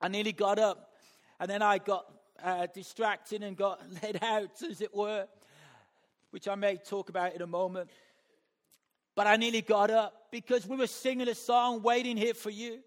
I 0.00 0.08
nearly 0.08 0.32
got 0.32 0.58
up, 0.58 0.92
and 1.38 1.48
then 1.48 1.62
I 1.62 1.78
got 1.78 2.04
uh, 2.42 2.66
distracted 2.74 3.42
and 3.42 3.56
got 3.56 3.80
led 4.02 4.22
out, 4.22 4.62
as 4.62 4.80
it 4.80 4.94
were, 4.94 5.26
which 6.30 6.48
I 6.48 6.54
may 6.54 6.76
talk 6.76 7.08
about 7.08 7.34
in 7.34 7.42
a 7.42 7.46
moment. 7.46 7.90
But 9.14 9.26
I 9.26 9.36
nearly 9.36 9.60
got 9.60 9.90
up 9.90 10.28
because 10.30 10.66
we 10.66 10.76
were 10.76 10.86
singing 10.86 11.28
a 11.28 11.34
song, 11.34 11.82
Waiting 11.82 12.16
Here 12.16 12.34
for 12.34 12.50
You. 12.50 12.80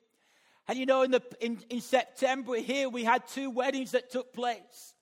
And 0.68 0.78
you 0.78 0.86
know, 0.86 1.04
in, 1.04 1.12
the, 1.12 1.22
in, 1.40 1.60
in 1.70 1.82
September 1.82 2.56
here, 2.56 2.90
we 2.90 3.04
had 3.04 3.28
two 3.28 3.52
weddings 3.52 3.92
that 3.92 4.10
took 4.10 4.34
place. 4.34 4.96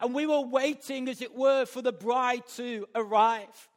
And 0.00 0.12
we 0.12 0.26
were 0.26 0.40
waiting, 0.40 1.08
as 1.08 1.22
it 1.22 1.34
were, 1.34 1.64
for 1.64 1.80
the 1.80 1.92
bride 1.92 2.42
to 2.56 2.86
arrive. 2.94 3.68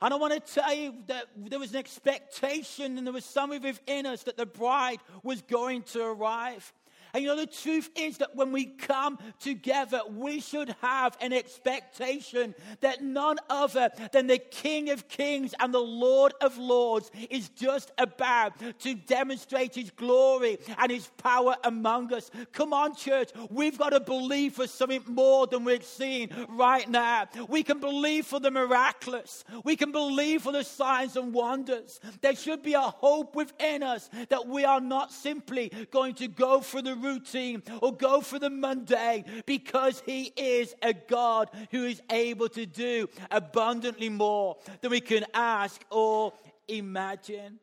And 0.00 0.14
I 0.14 0.16
want 0.16 0.32
to 0.32 0.54
tell 0.54 0.72
you 0.72 0.94
that 1.08 1.26
there 1.36 1.58
was 1.58 1.72
an 1.72 1.78
expectation 1.78 2.96
and 2.96 3.06
there 3.06 3.12
was 3.12 3.24
something 3.24 3.60
within 3.60 4.06
us 4.06 4.22
that 4.22 4.36
the 4.36 4.46
bride 4.46 5.00
was 5.24 5.42
going 5.42 5.82
to 5.82 6.04
arrive. 6.04 6.72
And 7.14 7.22
you 7.22 7.28
know, 7.28 7.36
the 7.36 7.46
truth 7.46 7.90
is 7.96 8.18
that 8.18 8.36
when 8.36 8.52
we 8.52 8.66
come 8.66 9.18
together, 9.40 10.00
we 10.10 10.40
should 10.40 10.74
have 10.80 11.16
an 11.20 11.32
expectation 11.32 12.54
that 12.80 13.02
none 13.02 13.38
other 13.48 13.90
than 14.12 14.26
the 14.26 14.38
King 14.38 14.90
of 14.90 15.08
Kings 15.08 15.54
and 15.58 15.72
the 15.72 15.78
Lord 15.78 16.34
of 16.40 16.58
Lords 16.58 17.10
is 17.30 17.48
just 17.50 17.92
about 17.98 18.52
to 18.80 18.94
demonstrate 18.94 19.74
his 19.74 19.90
glory 19.90 20.58
and 20.78 20.90
his 20.90 21.08
power 21.16 21.56
among 21.64 22.12
us. 22.12 22.30
Come 22.52 22.72
on, 22.72 22.94
church, 22.94 23.30
we've 23.50 23.78
got 23.78 23.90
to 23.90 24.00
believe 24.00 24.54
for 24.54 24.66
something 24.66 25.02
more 25.06 25.46
than 25.46 25.64
we're 25.64 25.80
seeing 25.80 26.30
right 26.50 26.88
now. 26.88 27.26
We 27.48 27.62
can 27.62 27.78
believe 27.80 28.26
for 28.26 28.40
the 28.40 28.50
miraculous, 28.50 29.44
we 29.64 29.76
can 29.76 29.92
believe 29.92 30.42
for 30.42 30.52
the 30.52 30.64
signs 30.64 31.16
and 31.16 31.32
wonders. 31.32 32.00
There 32.20 32.34
should 32.34 32.62
be 32.62 32.74
a 32.74 32.80
hope 32.80 33.34
within 33.34 33.82
us 33.82 34.10
that 34.28 34.46
we 34.46 34.64
are 34.64 34.80
not 34.80 35.12
simply 35.12 35.70
going 35.90 36.14
to 36.14 36.28
go 36.28 36.60
through 36.60 36.82
the 36.82 36.96
routine 36.98 37.62
or 37.80 37.94
go 37.94 38.20
for 38.20 38.38
the 38.38 38.50
mundane 38.50 39.24
because 39.46 40.02
He 40.04 40.32
is 40.36 40.74
a 40.82 40.92
God 40.92 41.50
who 41.70 41.84
is 41.84 42.02
able 42.10 42.48
to 42.50 42.66
do 42.66 43.08
abundantly 43.30 44.08
more 44.08 44.56
than 44.80 44.90
we 44.90 45.00
can 45.00 45.24
ask 45.34 45.82
or 45.90 46.32
imagine. 46.68 47.58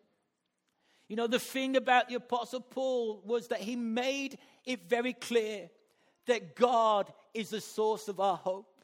You 1.08 1.16
know, 1.16 1.28
the 1.28 1.40
thing 1.40 1.76
about 1.76 2.10
the 2.10 2.16
Apostle 2.16 2.62
Paul 2.62 3.22
was 3.26 3.50
that 3.50 3.62
he 3.62 3.76
made 3.76 4.38
it 4.66 4.90
very 4.90 5.14
clear 5.14 5.70
that 6.26 6.56
God 6.56 7.12
is 7.34 7.52
the 7.52 7.62
source 7.62 8.08
of 8.08 8.20
our 8.20 8.38
hope. 8.38 8.84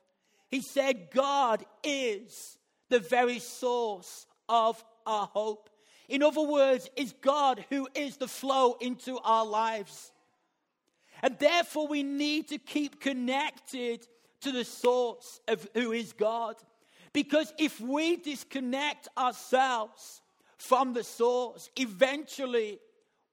He 0.49 0.61
said, 0.61 1.09
God 1.11 1.65
is 1.83 2.57
the 2.89 2.99
very 2.99 3.39
source 3.39 4.27
of 4.47 4.83
our 5.07 5.25
hope. 5.25 5.69
In 6.09 6.21
other 6.21 6.41
words, 6.41 6.89
it's 6.95 7.13
God 7.21 7.65
who 7.69 7.87
is 7.95 8.17
the 8.17 8.27
flow 8.27 8.75
into 8.81 9.17
our 9.19 9.45
lives. 9.45 10.10
And 11.21 11.37
therefore, 11.39 11.87
we 11.87 12.03
need 12.03 12.49
to 12.49 12.57
keep 12.57 12.99
connected 12.99 14.07
to 14.41 14.51
the 14.51 14.65
source 14.65 15.39
of 15.47 15.67
who 15.73 15.91
is 15.91 16.13
God. 16.13 16.55
Because 17.13 17.53
if 17.57 17.79
we 17.79 18.15
disconnect 18.15 19.07
ourselves 19.17 20.21
from 20.57 20.93
the 20.93 21.03
source, 21.03 21.69
eventually 21.75 22.79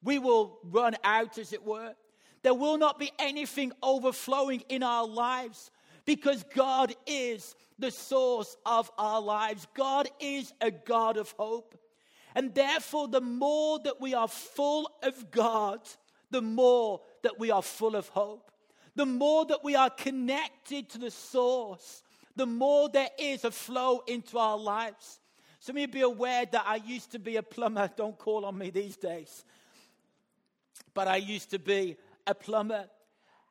we 0.02 0.18
will 0.18 0.58
run 0.64 0.96
out, 1.04 1.38
as 1.38 1.52
it 1.52 1.64
were. 1.64 1.94
There 2.42 2.54
will 2.54 2.78
not 2.78 2.98
be 2.98 3.10
anything 3.18 3.72
overflowing 3.82 4.62
in 4.68 4.82
our 4.82 5.06
lives 5.06 5.70
because 6.04 6.44
God 6.54 6.94
is 7.06 7.54
the 7.78 7.90
source 7.90 8.56
of 8.64 8.90
our 8.98 9.20
lives. 9.20 9.66
God 9.74 10.08
is 10.20 10.52
a 10.60 10.70
God 10.70 11.16
of 11.16 11.32
hope. 11.38 11.78
And 12.34 12.54
therefore, 12.54 13.08
the 13.08 13.20
more 13.20 13.78
that 13.80 14.00
we 14.00 14.14
are 14.14 14.28
full 14.28 14.90
of 15.02 15.30
God, 15.30 15.80
the 16.30 16.42
more 16.42 17.00
that 17.22 17.38
we 17.38 17.50
are 17.50 17.62
full 17.62 17.96
of 17.96 18.08
hope. 18.08 18.50
The 18.94 19.06
more 19.06 19.44
that 19.46 19.62
we 19.62 19.74
are 19.76 19.90
connected 19.90 20.88
to 20.90 20.98
the 20.98 21.10
source, 21.10 22.02
the 22.36 22.46
more 22.46 22.88
there 22.88 23.10
is 23.18 23.44
a 23.44 23.50
flow 23.50 24.02
into 24.06 24.38
our 24.38 24.58
lives. 24.58 25.20
Some 25.60 25.76
of 25.76 25.80
you 25.80 25.88
be 25.88 26.00
aware 26.02 26.46
that 26.46 26.64
I 26.66 26.76
used 26.76 27.12
to 27.12 27.18
be 27.18 27.36
a 27.36 27.42
plumber. 27.42 27.90
Don't 27.96 28.18
call 28.18 28.44
on 28.44 28.56
me 28.56 28.70
these 28.70 28.96
days. 28.96 29.44
But 30.94 31.08
I 31.08 31.16
used 31.16 31.50
to 31.50 31.58
be 31.58 31.96
a 32.26 32.34
plumber. 32.34 32.86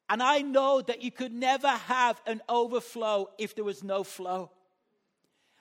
And 0.09 0.24
I 0.24 0.39
know 0.39 0.81
that 0.81 1.01
you 1.01 1.12
could 1.12 1.33
never 1.33 1.67
have 1.67 2.21
an 2.25 2.41
overflow 2.47 3.29
if 3.38 3.55
there 3.55 3.65
was 3.65 3.83
no 3.83 4.03
flow. 4.03 4.51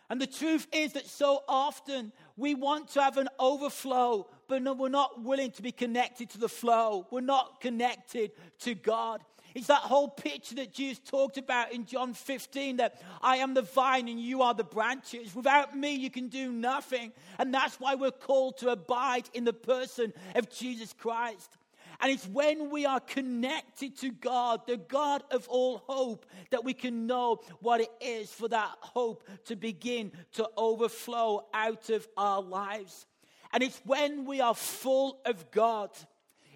And 0.08 0.20
the 0.20 0.26
truth 0.26 0.68
is 0.72 0.92
that 0.92 1.06
so 1.06 1.42
often 1.48 2.12
we 2.36 2.54
want 2.54 2.88
to 2.90 3.02
have 3.02 3.16
an 3.16 3.28
overflow, 3.38 4.28
but 4.48 4.62
no, 4.62 4.74
we're 4.74 4.88
not 4.88 5.22
willing 5.22 5.50
to 5.52 5.62
be 5.62 5.72
connected 5.72 6.30
to 6.30 6.38
the 6.38 6.48
flow. 6.48 7.06
We're 7.10 7.20
not 7.20 7.60
connected 7.60 8.32
to 8.60 8.74
God. 8.74 9.22
It's 9.54 9.68
that 9.68 9.78
whole 9.78 10.08
picture 10.08 10.56
that 10.56 10.74
Jesus 10.74 10.98
talked 10.98 11.38
about 11.38 11.72
in 11.72 11.86
John 11.86 12.12
15 12.12 12.76
that 12.76 13.00
I 13.22 13.38
am 13.38 13.54
the 13.54 13.62
vine 13.62 14.06
and 14.06 14.20
you 14.20 14.42
are 14.42 14.52
the 14.52 14.64
branches. 14.64 15.34
Without 15.34 15.74
me, 15.74 15.94
you 15.94 16.10
can 16.10 16.28
do 16.28 16.52
nothing. 16.52 17.10
And 17.38 17.54
that's 17.54 17.80
why 17.80 17.94
we're 17.94 18.10
called 18.10 18.58
to 18.58 18.68
abide 18.68 19.30
in 19.32 19.44
the 19.44 19.54
person 19.54 20.12
of 20.34 20.50
Jesus 20.50 20.92
Christ. 20.92 21.56
And 22.00 22.12
it's 22.12 22.26
when 22.26 22.70
we 22.70 22.84
are 22.84 23.00
connected 23.00 23.96
to 23.98 24.10
God, 24.10 24.66
the 24.66 24.76
God 24.76 25.22
of 25.30 25.48
all 25.48 25.78
hope, 25.86 26.26
that 26.50 26.64
we 26.64 26.74
can 26.74 27.06
know 27.06 27.40
what 27.60 27.80
it 27.80 27.90
is 28.00 28.30
for 28.30 28.48
that 28.48 28.70
hope 28.80 29.24
to 29.46 29.56
begin 29.56 30.12
to 30.32 30.48
overflow 30.56 31.46
out 31.54 31.90
of 31.90 32.06
our 32.16 32.42
lives. 32.42 33.06
And 33.52 33.62
it's 33.62 33.80
when 33.84 34.26
we 34.26 34.40
are 34.40 34.54
full 34.54 35.20
of 35.24 35.50
God, 35.50 35.90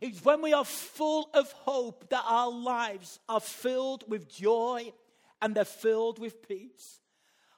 it's 0.00 0.24
when 0.24 0.42
we 0.42 0.52
are 0.52 0.64
full 0.64 1.30
of 1.34 1.50
hope 1.52 2.08
that 2.10 2.24
our 2.26 2.50
lives 2.50 3.18
are 3.28 3.40
filled 3.40 4.04
with 4.08 4.28
joy 4.28 4.92
and 5.42 5.54
they're 5.54 5.64
filled 5.64 6.18
with 6.18 6.46
peace. 6.46 7.00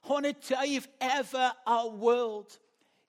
I 0.05 0.13
want 0.13 0.27
to 0.27 0.33
tell 0.33 0.67
you 0.67 0.79
if 0.79 0.89
ever 1.01 1.53
our 1.67 1.89
world 1.89 2.59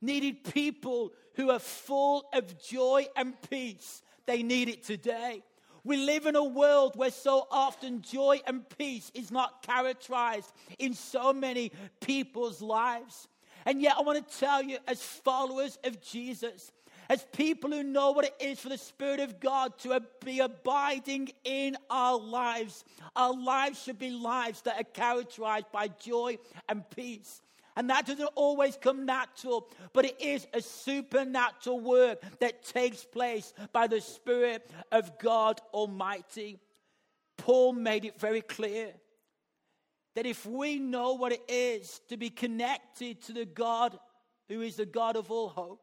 needed 0.01 0.43
people 0.43 1.11
who 1.35 1.49
are 1.49 1.59
full 1.59 2.25
of 2.33 2.61
joy 2.61 3.07
and 3.15 3.33
peace, 3.49 4.03
they 4.25 4.43
need 4.43 4.69
it 4.69 4.83
today. 4.83 5.43
We 5.85 5.97
live 5.97 6.25
in 6.25 6.35
a 6.35 6.43
world 6.43 6.95
where 6.95 7.11
so 7.11 7.47
often 7.51 8.01
joy 8.01 8.39
and 8.47 8.67
peace 8.77 9.11
is 9.13 9.31
not 9.31 9.63
characterized 9.63 10.51
in 10.79 10.93
so 10.93 11.33
many 11.33 11.71
people's 11.99 12.61
lives. 12.61 13.27
And 13.65 13.81
yet, 13.81 13.95
I 13.97 14.01
want 14.01 14.27
to 14.27 14.39
tell 14.39 14.61
you, 14.61 14.77
as 14.87 15.01
followers 15.01 15.77
of 15.83 16.01
Jesus, 16.01 16.71
as 17.09 17.25
people 17.33 17.71
who 17.71 17.83
know 17.83 18.11
what 18.11 18.25
it 18.25 18.35
is 18.39 18.59
for 18.59 18.69
the 18.69 18.77
Spirit 18.77 19.19
of 19.19 19.39
God 19.39 19.77
to 19.79 20.01
be 20.23 20.39
abiding 20.39 21.29
in 21.43 21.77
our 21.89 22.17
lives, 22.17 22.85
our 23.15 23.33
lives 23.33 23.81
should 23.83 23.99
be 23.99 24.09
lives 24.09 24.61
that 24.61 24.79
are 24.79 24.83
characterized 24.83 25.71
by 25.71 25.89
joy 25.89 26.37
and 26.69 26.89
peace. 26.89 27.41
And 27.75 27.89
that 27.89 28.05
doesn't 28.05 28.29
always 28.35 28.77
come 28.77 29.05
natural, 29.05 29.67
but 29.93 30.05
it 30.05 30.21
is 30.21 30.45
a 30.53 30.61
supernatural 30.61 31.79
work 31.79 32.21
that 32.39 32.63
takes 32.63 33.03
place 33.03 33.53
by 33.71 33.87
the 33.87 33.99
Spirit 33.99 34.69
of 34.91 35.17
God 35.17 35.59
Almighty. 35.73 36.59
Paul 37.37 37.73
made 37.73 38.05
it 38.05 38.19
very 38.19 38.41
clear 38.41 38.93
that 40.15 40.27
if 40.27 40.45
we 40.45 40.77
know 40.77 41.13
what 41.13 41.31
it 41.31 41.43
is 41.47 41.99
to 42.09 42.17
be 42.17 42.29
connected 42.29 43.21
to 43.23 43.33
the 43.33 43.45
God 43.45 43.97
who 44.47 44.61
is 44.61 44.75
the 44.75 44.85
God 44.85 45.15
of 45.15 45.31
all 45.31 45.49
hope, 45.49 45.81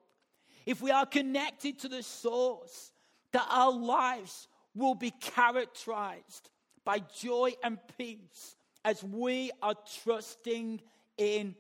if 0.67 0.81
we 0.81 0.93
are 0.93 1.07
connected 1.07 1.81
to 1.81 1.89
the 1.89 2.03
source, 2.03 2.93
that 3.33 3.47
our 3.51 3.73
lives 3.73 4.47
will 4.75 4.95
be 4.95 5.11
characterized 5.11 6.51
by 6.85 7.01
joy 7.19 7.53
and 7.65 7.79
peace 7.99 8.57
as 8.85 9.03
we 9.03 9.51
are 9.63 9.75
trusting 10.03 10.81
in 11.19 11.55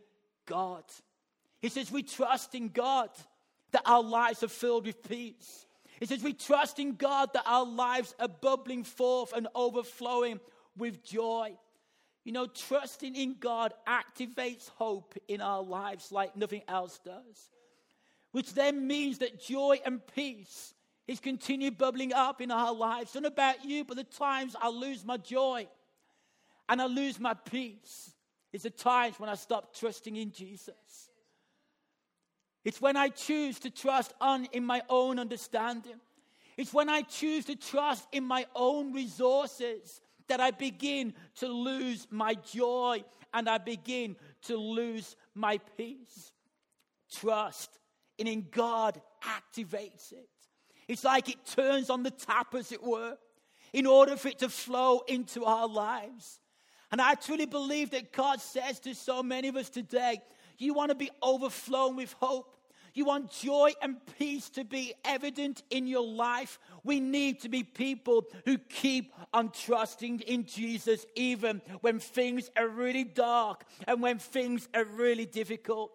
God. 0.50 0.82
He 1.62 1.68
says, 1.68 1.92
We 1.92 2.02
trust 2.02 2.54
in 2.54 2.68
God 2.68 3.10
that 3.70 3.82
our 3.86 4.02
lives 4.02 4.42
are 4.42 4.48
filled 4.48 4.86
with 4.86 5.08
peace. 5.08 5.66
He 6.00 6.06
says, 6.06 6.24
We 6.24 6.32
trust 6.32 6.78
in 6.78 6.96
God 6.96 7.30
that 7.34 7.44
our 7.46 7.64
lives 7.64 8.14
are 8.18 8.28
bubbling 8.28 8.82
forth 8.82 9.32
and 9.32 9.46
overflowing 9.54 10.40
with 10.76 11.04
joy. 11.04 11.56
You 12.24 12.32
know, 12.32 12.46
trusting 12.46 13.14
in 13.14 13.36
God 13.38 13.72
activates 13.86 14.68
hope 14.70 15.14
in 15.28 15.40
our 15.40 15.62
lives 15.62 16.10
like 16.10 16.36
nothing 16.36 16.62
else 16.68 16.98
does, 17.04 17.50
which 18.32 18.52
then 18.52 18.86
means 18.86 19.18
that 19.18 19.40
joy 19.40 19.80
and 19.86 20.00
peace 20.14 20.74
is 21.06 21.20
continued 21.20 21.78
bubbling 21.78 22.12
up 22.12 22.40
in 22.40 22.50
our 22.50 22.74
lives. 22.74 23.14
Not 23.14 23.24
about 23.24 23.64
you, 23.64 23.84
but 23.84 23.96
the 23.96 24.04
times 24.04 24.54
I 24.60 24.68
lose 24.68 25.04
my 25.04 25.16
joy 25.16 25.66
and 26.68 26.82
I 26.82 26.86
lose 26.86 27.18
my 27.18 27.34
peace. 27.34 28.12
It's 28.52 28.64
the 28.64 28.70
times 28.70 29.18
when 29.18 29.30
I 29.30 29.34
stop 29.34 29.74
trusting 29.74 30.16
in 30.16 30.32
Jesus. 30.32 31.10
It's 32.64 32.80
when 32.80 32.96
I 32.96 33.08
choose 33.08 33.58
to 33.60 33.70
trust 33.70 34.12
on 34.20 34.46
in 34.52 34.64
my 34.64 34.82
own 34.88 35.18
understanding. 35.18 36.00
It's 36.56 36.74
when 36.74 36.88
I 36.88 37.02
choose 37.02 37.46
to 37.46 37.56
trust 37.56 38.06
in 38.12 38.24
my 38.24 38.46
own 38.54 38.92
resources 38.92 40.00
that 40.28 40.40
I 40.40 40.50
begin 40.50 41.14
to 41.36 41.48
lose 41.48 42.06
my 42.10 42.34
joy 42.34 43.02
and 43.32 43.48
I 43.48 43.58
begin 43.58 44.16
to 44.42 44.56
lose 44.56 45.16
my 45.34 45.58
peace. 45.76 46.32
Trust 47.12 47.78
in 48.18 48.46
God 48.50 49.00
activates 49.24 50.12
it. 50.12 50.28
It's 50.88 51.04
like 51.04 51.28
it 51.28 51.46
turns 51.46 51.88
on 51.88 52.02
the 52.02 52.10
tap, 52.10 52.54
as 52.54 52.72
it 52.72 52.82
were, 52.82 53.16
in 53.72 53.86
order 53.86 54.16
for 54.16 54.28
it 54.28 54.40
to 54.40 54.48
flow 54.48 55.02
into 55.06 55.44
our 55.44 55.68
lives. 55.68 56.40
And 56.90 57.00
I 57.00 57.14
truly 57.14 57.46
believe 57.46 57.90
that 57.90 58.12
God 58.12 58.40
says 58.40 58.80
to 58.80 58.94
so 58.94 59.22
many 59.22 59.48
of 59.48 59.56
us 59.56 59.70
today, 59.70 60.20
you 60.58 60.74
want 60.74 60.90
to 60.90 60.94
be 60.94 61.10
overflowing 61.22 61.96
with 61.96 62.12
hope. 62.14 62.56
You 62.92 63.04
want 63.04 63.30
joy 63.30 63.72
and 63.80 63.96
peace 64.18 64.50
to 64.50 64.64
be 64.64 64.94
evident 65.04 65.62
in 65.70 65.86
your 65.86 66.04
life. 66.04 66.58
We 66.82 66.98
need 66.98 67.40
to 67.40 67.48
be 67.48 67.62
people 67.62 68.24
who 68.44 68.58
keep 68.58 69.14
on 69.32 69.52
trusting 69.52 70.20
in 70.20 70.44
Jesus, 70.44 71.06
even 71.14 71.62
when 71.82 72.00
things 72.00 72.50
are 72.56 72.66
really 72.66 73.04
dark 73.04 73.64
and 73.86 74.02
when 74.02 74.18
things 74.18 74.68
are 74.74 74.84
really 74.84 75.26
difficult. 75.26 75.92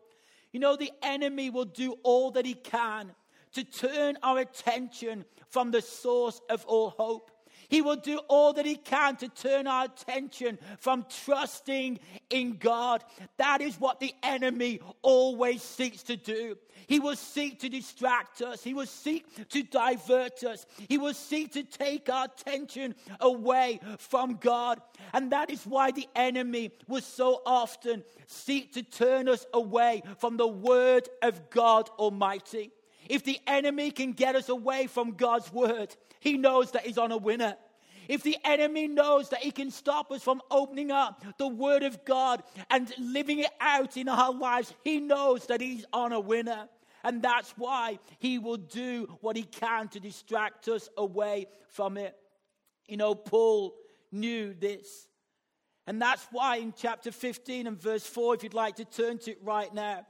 You 0.54 0.62
know, 0.62 0.78
the 0.78 0.92
enemy 1.04 1.50
will 1.50 1.66
do 1.66 1.98
all 2.04 2.32
that 2.32 2.46
he 2.46 2.54
can 2.54 3.12
to 3.54 3.64
turn 3.66 4.18
our 4.24 4.40
attention 4.40 5.26
from 5.50 5.72
the 5.72 5.82
source 5.82 6.40
of 6.50 6.66
all 6.66 6.92
hope. 6.92 7.30
He 7.70 7.82
will 7.82 7.96
do 7.96 8.20
all 8.28 8.54
that 8.54 8.66
he 8.66 8.76
can 8.76 9.16
to 9.18 9.30
turn 9.30 9.68
our 9.68 9.86
attention 9.86 10.58
from 10.80 11.06
trusting 11.24 12.00
in 12.30 12.58
God. 12.58 13.04
That 13.38 13.62
is 13.62 13.80
what 13.80 14.00
the 14.00 14.14
enemy 14.24 14.80
always 15.02 15.62
seeks 15.62 16.04
to 16.04 16.16
do. 16.16 16.58
He 16.88 17.00
will 17.00 17.16
seek 17.16 17.60
to 17.62 17.70
distract 17.70 18.42
us. 18.42 18.64
He 18.64 18.74
will 18.74 18.86
seek 18.86 19.50
to 19.50 19.64
divert 19.64 20.44
us. 20.44 20.66
He 20.88 20.98
will 20.98 21.14
seek 21.14 21.54
to 21.54 21.64
take 21.64 22.10
our 22.10 22.26
attention 22.26 22.96
away 23.20 23.80
from 23.98 24.36
God. 24.36 24.80
And 25.14 25.32
that 25.32 25.50
is 25.50 25.66
why 25.66 25.92
the 25.92 26.08
enemy 26.16 26.72
will 26.88 27.02
so 27.02 27.42
often 27.46 28.04
seek 28.28 28.74
to 28.74 28.84
turn 28.84 29.28
us 29.28 29.46
away 29.54 30.04
from 30.20 30.38
the 30.38 30.48
word 30.48 31.10
of 31.22 31.50
God 31.50 31.90
Almighty. 31.98 32.72
If 33.08 33.24
the 33.24 33.40
enemy 33.46 33.92
can 33.92 34.14
get 34.14 34.36
us 34.36 34.50
away 34.50 34.88
from 34.88 35.12
God's 35.12 35.52
word, 35.54 35.96
he 36.26 36.38
knows 36.38 36.72
that 36.72 36.86
he's 36.86 36.98
on 36.98 37.12
a 37.12 37.18
winner. 37.18 37.56
If 38.08 38.24
the 38.24 38.36
enemy 38.44 38.88
knows 38.88 39.30
that 39.30 39.42
he 39.42 39.52
can 39.52 39.70
stop 39.70 40.12
us 40.12 40.24
from 40.24 40.42
opening 40.50 40.92
up 40.92 41.24
the 41.38 41.48
word 41.48 41.84
of 41.84 42.04
God 42.04 42.42
and 42.72 42.92
living 43.00 43.40
it 43.40 43.52
out 43.62 43.96
in 43.96 44.10
our 44.10 44.34
lives, 44.34 44.74
he 44.84 45.00
knows 45.00 45.46
that 45.46 45.62
he's 45.62 45.86
on 45.94 46.14
a 46.14 46.20
winner. 46.20 46.68
And 47.04 47.22
that's 47.22 47.52
why 47.52 48.00
he 48.18 48.40
will 48.40 48.58
do 48.58 49.08
what 49.22 49.36
he 49.36 49.44
can 49.44 49.88
to 49.90 50.00
distract 50.00 50.68
us 50.68 50.90
away 50.98 51.46
from 51.68 51.96
it. 51.96 52.16
You 52.88 52.98
know, 52.98 53.14
Paul 53.14 53.76
knew 54.12 54.56
this. 54.56 55.08
And 55.86 56.02
that's 56.02 56.28
why 56.32 56.58
in 56.58 56.74
chapter 56.76 57.12
15 57.12 57.68
and 57.68 57.80
verse 57.80 58.06
4, 58.06 58.34
if 58.34 58.44
you'd 58.44 58.56
like 58.56 58.78
to 58.78 58.86
turn 58.86 59.20
to 59.20 59.32
it 59.32 59.40
right 59.44 59.72
now, 59.72 60.08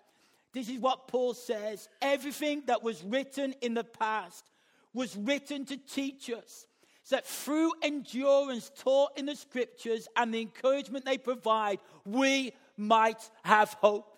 this 0.54 0.70
is 0.70 0.80
what 0.80 1.10
Paul 1.10 1.34
says 1.34 1.90
everything 2.02 2.64
that 2.68 2.82
was 2.82 3.04
written 3.04 3.54
in 3.62 3.74
the 3.74 3.84
past 3.84 4.50
was 4.96 5.16
written 5.16 5.66
to 5.66 5.78
teach 5.78 6.32
us 6.32 6.66
that 7.12 7.28
through 7.28 7.72
endurance 7.84 8.72
taught 8.76 9.16
in 9.18 9.28
the 9.28 9.36
scriptures 9.36 10.08
and 10.16 10.34
the 10.34 10.42
encouragement 10.42 11.06
they 11.06 11.20
provide, 11.20 11.78
we 12.04 12.52
might 12.78 13.30
have 13.44 13.74
hope. 13.74 14.18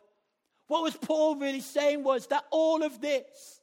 What 0.68 0.84
was 0.84 0.96
Paul 0.96 1.36
really 1.36 1.60
saying 1.60 2.04
was 2.04 2.28
that 2.28 2.46
all 2.52 2.84
of 2.84 3.02
this 3.02 3.62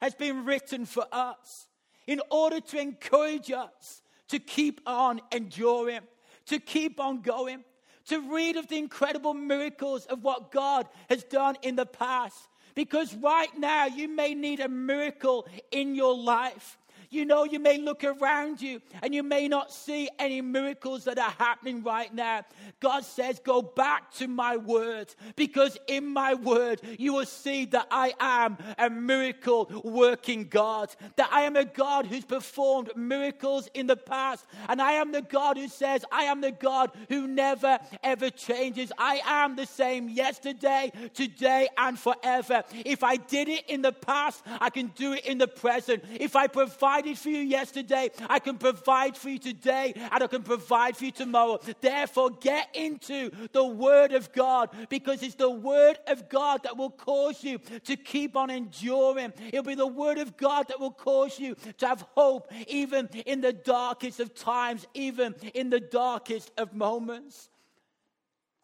has 0.00 0.14
been 0.14 0.44
written 0.44 0.86
for 0.86 1.04
us 1.12 1.68
in 2.06 2.20
order 2.30 2.60
to 2.60 2.80
encourage 2.80 3.52
us 3.52 4.02
to 4.28 4.38
keep 4.38 4.80
on 4.86 5.20
enduring, 5.30 6.00
to 6.46 6.58
keep 6.58 6.98
on 6.98 7.20
going 7.20 7.62
to 8.06 8.32
read 8.32 8.56
of 8.56 8.66
the 8.66 8.78
incredible 8.78 9.34
miracles 9.34 10.06
of 10.06 10.24
what 10.24 10.50
God 10.50 10.88
has 11.08 11.22
done 11.22 11.56
in 11.62 11.76
the 11.76 11.86
past. 11.86 12.48
Because 12.74 13.14
right 13.14 13.56
now, 13.58 13.86
you 13.86 14.08
may 14.08 14.34
need 14.34 14.60
a 14.60 14.68
miracle 14.68 15.46
in 15.70 15.94
your 15.94 16.16
life. 16.16 16.78
You 17.10 17.24
know, 17.24 17.42
you 17.44 17.58
may 17.58 17.78
look 17.78 18.04
around 18.04 18.62
you 18.62 18.80
and 19.02 19.12
you 19.12 19.24
may 19.24 19.48
not 19.48 19.72
see 19.72 20.08
any 20.18 20.40
miracles 20.40 21.04
that 21.04 21.18
are 21.18 21.34
happening 21.38 21.82
right 21.82 22.12
now. 22.14 22.44
God 22.78 23.04
says, 23.04 23.40
Go 23.40 23.62
back 23.62 24.12
to 24.14 24.28
my 24.28 24.56
word 24.56 25.12
because 25.34 25.76
in 25.88 26.06
my 26.06 26.34
word 26.34 26.80
you 26.98 27.12
will 27.12 27.26
see 27.26 27.64
that 27.66 27.88
I 27.90 28.14
am 28.20 28.58
a 28.78 28.88
miracle 28.88 29.82
working 29.84 30.46
God, 30.48 30.94
that 31.16 31.28
I 31.32 31.42
am 31.42 31.56
a 31.56 31.64
God 31.64 32.06
who's 32.06 32.24
performed 32.24 32.90
miracles 32.94 33.68
in 33.74 33.88
the 33.88 33.96
past, 33.96 34.46
and 34.68 34.80
I 34.80 34.92
am 34.92 35.10
the 35.10 35.22
God 35.22 35.56
who 35.56 35.66
says, 35.66 36.04
I 36.12 36.24
am 36.24 36.40
the 36.40 36.52
God 36.52 36.92
who 37.08 37.26
never 37.26 37.80
ever 38.04 38.30
changes. 38.30 38.92
I 38.96 39.20
am 39.24 39.56
the 39.56 39.66
same 39.66 40.08
yesterday, 40.08 40.92
today, 41.12 41.68
and 41.76 41.98
forever. 41.98 42.62
If 42.84 43.02
I 43.02 43.16
did 43.16 43.48
it 43.48 43.68
in 43.68 43.82
the 43.82 43.92
past, 43.92 44.44
I 44.60 44.70
can 44.70 44.92
do 44.94 45.14
it 45.14 45.26
in 45.26 45.38
the 45.38 45.48
present. 45.48 46.04
If 46.20 46.36
I 46.36 46.46
provide 46.46 46.99
provided 47.00 47.18
for 47.18 47.30
you 47.30 47.40
yesterday, 47.40 48.10
I 48.28 48.38
can 48.38 48.58
provide 48.58 49.16
for 49.16 49.30
you 49.30 49.38
today, 49.38 49.92
and 49.96 50.22
I 50.22 50.26
can 50.26 50.42
provide 50.42 50.96
for 50.96 51.06
you 51.06 51.12
tomorrow. 51.12 51.58
Therefore, 51.80 52.30
get 52.30 52.68
into 52.74 53.30
the 53.52 53.64
Word 53.64 54.12
of 54.12 54.32
God 54.32 54.70
because 54.88 55.22
it's 55.22 55.34
the 55.34 55.50
Word 55.50 55.98
of 56.06 56.28
God 56.28 56.62
that 56.64 56.76
will 56.76 56.90
cause 56.90 57.42
you 57.42 57.58
to 57.84 57.96
keep 57.96 58.36
on 58.36 58.50
enduring. 58.50 59.32
It'll 59.48 59.64
be 59.64 59.74
the 59.74 59.86
Word 59.86 60.18
of 60.18 60.36
God 60.36 60.68
that 60.68 60.78
will 60.78 60.90
cause 60.90 61.38
you 61.38 61.56
to 61.78 61.86
have 61.86 62.02
hope 62.14 62.52
even 62.66 63.08
in 63.24 63.40
the 63.40 63.52
darkest 63.52 64.20
of 64.20 64.34
times, 64.34 64.86
even 64.94 65.34
in 65.54 65.70
the 65.70 65.80
darkest 65.80 66.50
of 66.58 66.74
moments. 66.74 67.48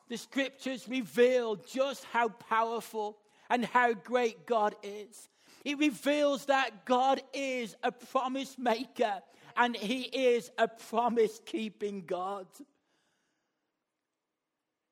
The 0.09 0.19
scriptures 0.19 0.87
reveal 0.89 1.57
just 1.57 2.05
how 2.05 2.29
powerful 2.29 3.17
and 3.49 3.65
how 3.65 3.95
great 3.95 4.47
God 4.47 4.75
is. 4.83 5.29
It 5.67 5.81
reveals 5.81 6.45
that 6.45 6.85
God 6.85 7.21
is 7.35 7.75
a 7.83 7.91
promise 7.91 8.57
maker 8.57 9.21
and 9.57 9.75
He 9.75 10.03
is 10.03 10.49
a 10.57 10.69
promise 10.69 11.41
keeping 11.45 12.05
God. 12.07 12.47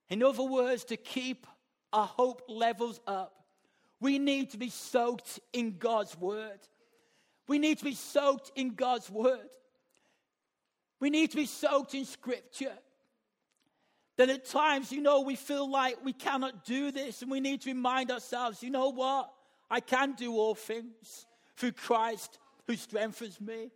In 0.08 0.24
other 0.24 0.42
words, 0.42 0.82
to 0.86 0.96
keep 0.96 1.46
our 1.92 2.08
hope 2.08 2.42
levels 2.48 2.98
up, 3.06 3.44
we 4.00 4.18
need 4.18 4.50
to 4.50 4.58
be 4.58 4.68
soaked 4.68 5.38
in 5.52 5.78
God's 5.78 6.18
word. 6.18 6.58
We 7.46 7.60
need 7.60 7.78
to 7.78 7.84
be 7.84 7.94
soaked 7.94 8.50
in 8.56 8.74
God's 8.74 9.08
word. 9.08 9.50
We 10.98 11.08
need 11.08 11.30
to 11.30 11.36
be 11.36 11.46
soaked 11.46 11.94
in 11.94 12.04
scripture. 12.04 12.76
That 14.16 14.28
at 14.28 14.44
times, 14.44 14.90
you 14.90 15.02
know, 15.02 15.20
we 15.20 15.36
feel 15.36 15.70
like 15.70 16.04
we 16.04 16.12
cannot 16.12 16.64
do 16.64 16.90
this, 16.90 17.22
and 17.22 17.30
we 17.30 17.38
need 17.38 17.60
to 17.60 17.70
remind 17.70 18.10
ourselves, 18.10 18.60
you 18.60 18.70
know 18.70 18.88
what? 18.88 19.30
I 19.70 19.80
can 19.80 20.12
do 20.12 20.34
all 20.34 20.54
things 20.54 21.26
through 21.56 21.72
Christ 21.72 22.38
who 22.66 22.76
strengthens 22.76 23.40
me. 23.40 23.70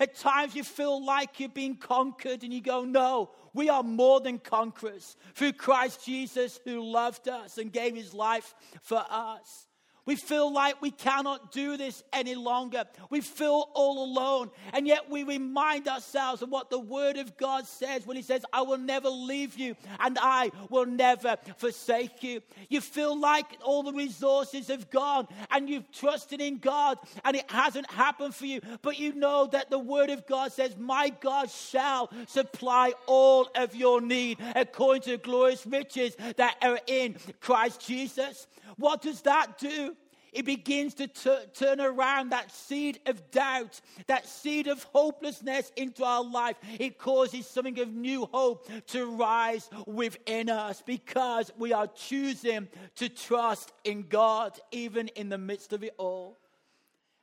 At 0.00 0.14
times 0.14 0.54
you 0.54 0.62
feel 0.62 1.04
like 1.04 1.40
you're 1.40 1.48
being 1.48 1.76
conquered 1.76 2.44
and 2.44 2.52
you 2.52 2.60
go, 2.60 2.84
No, 2.84 3.30
we 3.52 3.68
are 3.68 3.82
more 3.82 4.20
than 4.20 4.38
conquerors 4.38 5.16
through 5.34 5.54
Christ 5.54 6.04
Jesus 6.04 6.60
who 6.64 6.82
loved 6.82 7.28
us 7.28 7.58
and 7.58 7.72
gave 7.72 7.96
his 7.96 8.14
life 8.14 8.54
for 8.82 9.04
us. 9.10 9.67
We 10.08 10.16
feel 10.16 10.50
like 10.50 10.80
we 10.80 10.90
cannot 10.90 11.52
do 11.52 11.76
this 11.76 12.02
any 12.14 12.34
longer. 12.34 12.84
We 13.10 13.20
feel 13.20 13.68
all 13.74 14.02
alone. 14.06 14.50
And 14.72 14.86
yet 14.86 15.10
we 15.10 15.22
remind 15.22 15.86
ourselves 15.86 16.40
of 16.40 16.48
what 16.48 16.70
the 16.70 16.78
Word 16.78 17.18
of 17.18 17.36
God 17.36 17.66
says 17.66 18.06
when 18.06 18.16
He 18.16 18.22
says, 18.22 18.42
I 18.50 18.62
will 18.62 18.78
never 18.78 19.10
leave 19.10 19.58
you 19.58 19.76
and 20.00 20.16
I 20.18 20.50
will 20.70 20.86
never 20.86 21.36
forsake 21.58 22.22
you. 22.22 22.40
You 22.70 22.80
feel 22.80 23.20
like 23.20 23.58
all 23.62 23.82
the 23.82 23.92
resources 23.92 24.68
have 24.68 24.88
gone 24.88 25.28
and 25.50 25.68
you've 25.68 25.92
trusted 25.92 26.40
in 26.40 26.56
God 26.56 26.96
and 27.22 27.36
it 27.36 27.50
hasn't 27.50 27.90
happened 27.90 28.34
for 28.34 28.46
you. 28.46 28.62
But 28.80 28.98
you 28.98 29.12
know 29.12 29.46
that 29.52 29.68
the 29.68 29.78
Word 29.78 30.08
of 30.08 30.26
God 30.26 30.54
says, 30.54 30.74
My 30.78 31.10
God 31.20 31.50
shall 31.50 32.10
supply 32.26 32.94
all 33.04 33.50
of 33.54 33.74
your 33.74 34.00
need 34.00 34.38
according 34.56 35.02
to 35.02 35.10
the 35.10 35.18
glorious 35.18 35.66
riches 35.66 36.16
that 36.38 36.56
are 36.62 36.80
in 36.86 37.16
Christ 37.40 37.86
Jesus. 37.86 38.46
What 38.76 39.02
does 39.02 39.20
that 39.22 39.58
do? 39.58 39.96
It 40.32 40.44
begins 40.44 40.94
to 40.94 41.06
t- 41.06 41.36
turn 41.54 41.80
around 41.80 42.30
that 42.30 42.52
seed 42.52 43.00
of 43.06 43.30
doubt, 43.30 43.80
that 44.06 44.26
seed 44.26 44.66
of 44.66 44.82
hopelessness 44.84 45.72
into 45.76 46.04
our 46.04 46.24
life. 46.24 46.56
It 46.78 46.98
causes 46.98 47.46
something 47.46 47.78
of 47.80 47.92
new 47.92 48.26
hope 48.26 48.68
to 48.88 49.16
rise 49.16 49.68
within 49.86 50.50
us 50.50 50.82
because 50.84 51.50
we 51.58 51.72
are 51.72 51.86
choosing 51.86 52.68
to 52.96 53.08
trust 53.08 53.72
in 53.84 54.06
God 54.08 54.58
even 54.70 55.08
in 55.08 55.28
the 55.28 55.38
midst 55.38 55.72
of 55.72 55.82
it 55.82 55.94
all. 55.98 56.38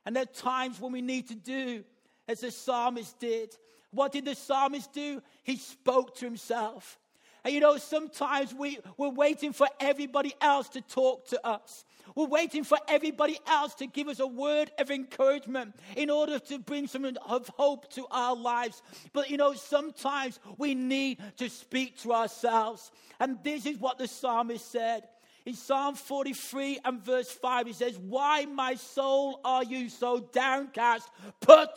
And 0.04 0.14
there 0.14 0.22
are 0.22 0.26
times 0.26 0.80
when 0.80 0.92
we 0.92 1.02
need 1.02 1.28
to 1.28 1.34
do 1.34 1.84
as 2.28 2.40
the 2.40 2.50
psalmist 2.50 3.18
did. 3.18 3.56
What 3.90 4.12
did 4.12 4.24
the 4.24 4.34
psalmist 4.34 4.92
do? 4.92 5.22
He 5.42 5.56
spoke 5.56 6.16
to 6.16 6.24
himself. 6.24 6.98
And 7.46 7.54
you 7.54 7.60
know, 7.60 7.76
sometimes 7.76 8.52
we, 8.52 8.80
we're 8.96 9.08
waiting 9.08 9.52
for 9.52 9.68
everybody 9.78 10.34
else 10.40 10.68
to 10.70 10.80
talk 10.80 11.28
to 11.28 11.46
us. 11.46 11.84
We're 12.16 12.26
waiting 12.26 12.64
for 12.64 12.76
everybody 12.88 13.38
else 13.46 13.72
to 13.76 13.86
give 13.86 14.08
us 14.08 14.18
a 14.18 14.26
word 14.26 14.72
of 14.80 14.90
encouragement 14.90 15.76
in 15.96 16.10
order 16.10 16.40
to 16.40 16.58
bring 16.58 16.88
some 16.88 17.04
of 17.04 17.48
hope 17.56 17.88
to 17.92 18.04
our 18.10 18.34
lives. 18.34 18.82
But 19.12 19.30
you 19.30 19.36
know, 19.36 19.54
sometimes 19.54 20.40
we 20.58 20.74
need 20.74 21.18
to 21.36 21.48
speak 21.48 21.96
to 21.98 22.14
ourselves. 22.14 22.90
And 23.20 23.38
this 23.44 23.64
is 23.64 23.78
what 23.78 23.98
the 23.98 24.08
psalmist 24.08 24.72
said. 24.72 25.04
In 25.44 25.54
Psalm 25.54 25.94
43 25.94 26.80
and 26.84 27.00
verse 27.00 27.30
5, 27.30 27.68
he 27.68 27.72
says, 27.74 27.96
Why, 27.96 28.44
my 28.46 28.74
soul, 28.74 29.38
are 29.44 29.62
you 29.62 29.88
so 29.88 30.18
downcast? 30.18 31.08
Put 31.38 31.70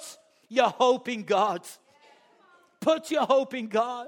your 0.48 0.70
hope 0.70 1.08
in 1.10 1.22
God. 1.22 1.62
Put 2.80 3.12
your 3.12 3.28
hope 3.28 3.54
in 3.54 3.68
God. 3.68 4.08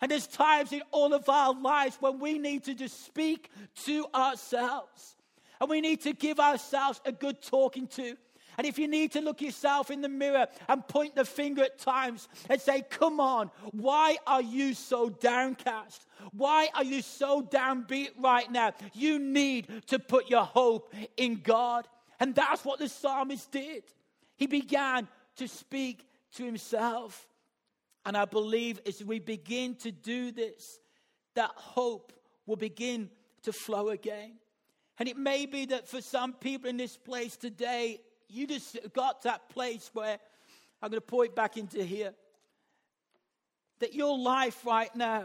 And 0.00 0.10
there's 0.10 0.26
times 0.26 0.72
in 0.72 0.82
all 0.90 1.14
of 1.14 1.28
our 1.28 1.54
lives 1.54 1.96
when 2.00 2.18
we 2.18 2.38
need 2.38 2.64
to 2.64 2.74
just 2.74 3.06
speak 3.06 3.50
to 3.84 4.06
ourselves. 4.14 5.16
And 5.60 5.70
we 5.70 5.80
need 5.80 6.02
to 6.02 6.12
give 6.12 6.40
ourselves 6.40 7.00
a 7.04 7.12
good 7.12 7.40
talking 7.40 7.86
to. 7.88 8.16
And 8.56 8.66
if 8.66 8.78
you 8.78 8.86
need 8.86 9.12
to 9.12 9.20
look 9.20 9.40
yourself 9.40 9.90
in 9.90 10.00
the 10.00 10.08
mirror 10.08 10.46
and 10.68 10.86
point 10.86 11.16
the 11.16 11.24
finger 11.24 11.64
at 11.64 11.78
times 11.78 12.28
and 12.48 12.60
say, 12.60 12.82
Come 12.88 13.20
on, 13.20 13.50
why 13.72 14.16
are 14.26 14.42
you 14.42 14.74
so 14.74 15.08
downcast? 15.08 16.06
Why 16.32 16.68
are 16.74 16.84
you 16.84 17.02
so 17.02 17.42
downbeat 17.42 18.10
right 18.18 18.50
now? 18.50 18.72
You 18.92 19.18
need 19.18 19.68
to 19.88 19.98
put 19.98 20.30
your 20.30 20.44
hope 20.44 20.94
in 21.16 21.40
God. 21.42 21.88
And 22.20 22.34
that's 22.34 22.64
what 22.64 22.78
the 22.78 22.88
psalmist 22.88 23.50
did. 23.50 23.84
He 24.36 24.46
began 24.46 25.08
to 25.36 25.48
speak 25.48 26.06
to 26.34 26.44
himself. 26.44 27.26
And 28.06 28.16
I 28.16 28.24
believe 28.24 28.80
as 28.86 29.02
we 29.02 29.18
begin 29.18 29.76
to 29.76 29.90
do 29.90 30.30
this, 30.30 30.78
that 31.34 31.50
hope 31.54 32.12
will 32.46 32.56
begin 32.56 33.10
to 33.42 33.52
flow 33.52 33.88
again. 33.88 34.32
And 34.98 35.08
it 35.08 35.16
may 35.16 35.46
be 35.46 35.66
that 35.66 35.88
for 35.88 36.00
some 36.00 36.32
people 36.32 36.70
in 36.70 36.76
this 36.76 36.96
place 36.96 37.36
today, 37.36 38.00
you 38.28 38.46
just 38.46 38.78
got 38.92 39.22
that 39.22 39.48
place 39.48 39.90
where 39.92 40.18
I'm 40.82 40.90
going 40.90 41.00
to 41.00 41.06
point 41.06 41.34
back 41.34 41.56
into 41.56 41.82
here. 41.82 42.14
That 43.80 43.94
your 43.94 44.16
life 44.16 44.64
right 44.64 44.94
now, 44.94 45.24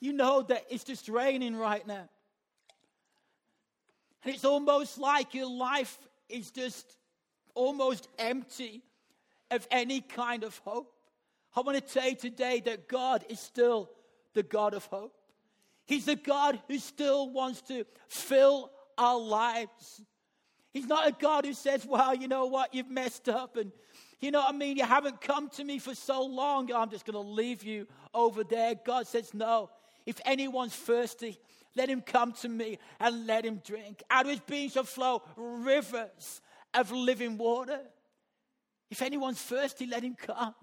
you 0.00 0.12
know 0.12 0.42
that 0.42 0.64
it's 0.70 0.84
just 0.84 1.08
raining 1.08 1.56
right 1.56 1.86
now. 1.86 2.08
And 4.24 4.34
it's 4.34 4.44
almost 4.44 4.98
like 4.98 5.34
your 5.34 5.50
life 5.50 5.98
is 6.28 6.50
just 6.50 6.96
almost 7.54 8.08
empty 8.18 8.82
of 9.50 9.66
any 9.70 10.00
kind 10.00 10.44
of 10.44 10.56
hope. 10.58 10.92
I 11.56 11.60
want 11.60 11.76
to 11.76 11.92
tell 11.94 12.08
you 12.08 12.16
today 12.16 12.60
that 12.66 12.88
God 12.88 13.24
is 13.28 13.40
still 13.40 13.90
the 14.34 14.42
God 14.42 14.74
of 14.74 14.84
hope. 14.86 15.14
He's 15.86 16.04
the 16.04 16.16
God 16.16 16.60
who 16.68 16.78
still 16.78 17.30
wants 17.30 17.62
to 17.62 17.84
fill 18.08 18.70
our 18.96 19.18
lives. 19.18 20.02
He's 20.72 20.86
not 20.86 21.08
a 21.08 21.12
God 21.12 21.46
who 21.46 21.54
says, 21.54 21.86
Well, 21.86 22.14
you 22.14 22.28
know 22.28 22.46
what, 22.46 22.74
you've 22.74 22.90
messed 22.90 23.28
up 23.28 23.56
and 23.56 23.72
you 24.20 24.32
know 24.32 24.40
what 24.40 24.54
I 24.54 24.56
mean? 24.56 24.76
You 24.76 24.84
haven't 24.84 25.20
come 25.20 25.48
to 25.50 25.64
me 25.64 25.78
for 25.78 25.94
so 25.94 26.24
long. 26.24 26.72
I'm 26.72 26.90
just 26.90 27.06
going 27.06 27.14
to 27.14 27.20
leave 27.20 27.62
you 27.62 27.86
over 28.12 28.42
there. 28.42 28.74
God 28.84 29.06
says, 29.06 29.32
No. 29.32 29.70
If 30.06 30.20
anyone's 30.24 30.74
thirsty, 30.74 31.38
let 31.76 31.88
him 31.88 32.00
come 32.00 32.32
to 32.32 32.48
me 32.48 32.78
and 32.98 33.26
let 33.26 33.44
him 33.44 33.60
drink. 33.64 34.02
Out 34.10 34.24
of 34.24 34.30
his 34.30 34.40
being 34.40 34.70
shall 34.70 34.84
flow 34.84 35.22
rivers 35.36 36.40
of 36.74 36.90
living 36.90 37.38
water. 37.38 37.80
If 38.90 39.02
anyone's 39.02 39.40
thirsty, 39.40 39.86
let 39.86 40.02
him 40.02 40.16
come. 40.16 40.54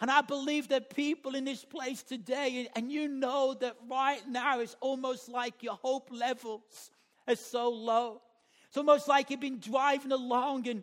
And 0.00 0.10
I 0.10 0.22
believe 0.22 0.68
that 0.68 0.94
people 0.94 1.34
in 1.34 1.44
this 1.44 1.64
place 1.64 2.02
today, 2.02 2.68
and 2.74 2.90
you 2.90 3.06
know 3.06 3.54
that 3.60 3.76
right 3.88 4.26
now 4.26 4.60
it's 4.60 4.76
almost 4.80 5.28
like 5.28 5.62
your 5.62 5.74
hope 5.74 6.08
levels 6.10 6.90
are 7.28 7.36
so 7.36 7.68
low. 7.68 8.22
It's 8.68 8.78
almost 8.78 9.08
like 9.08 9.30
you've 9.30 9.40
been 9.40 9.60
driving 9.60 10.12
along 10.12 10.68
and, 10.68 10.82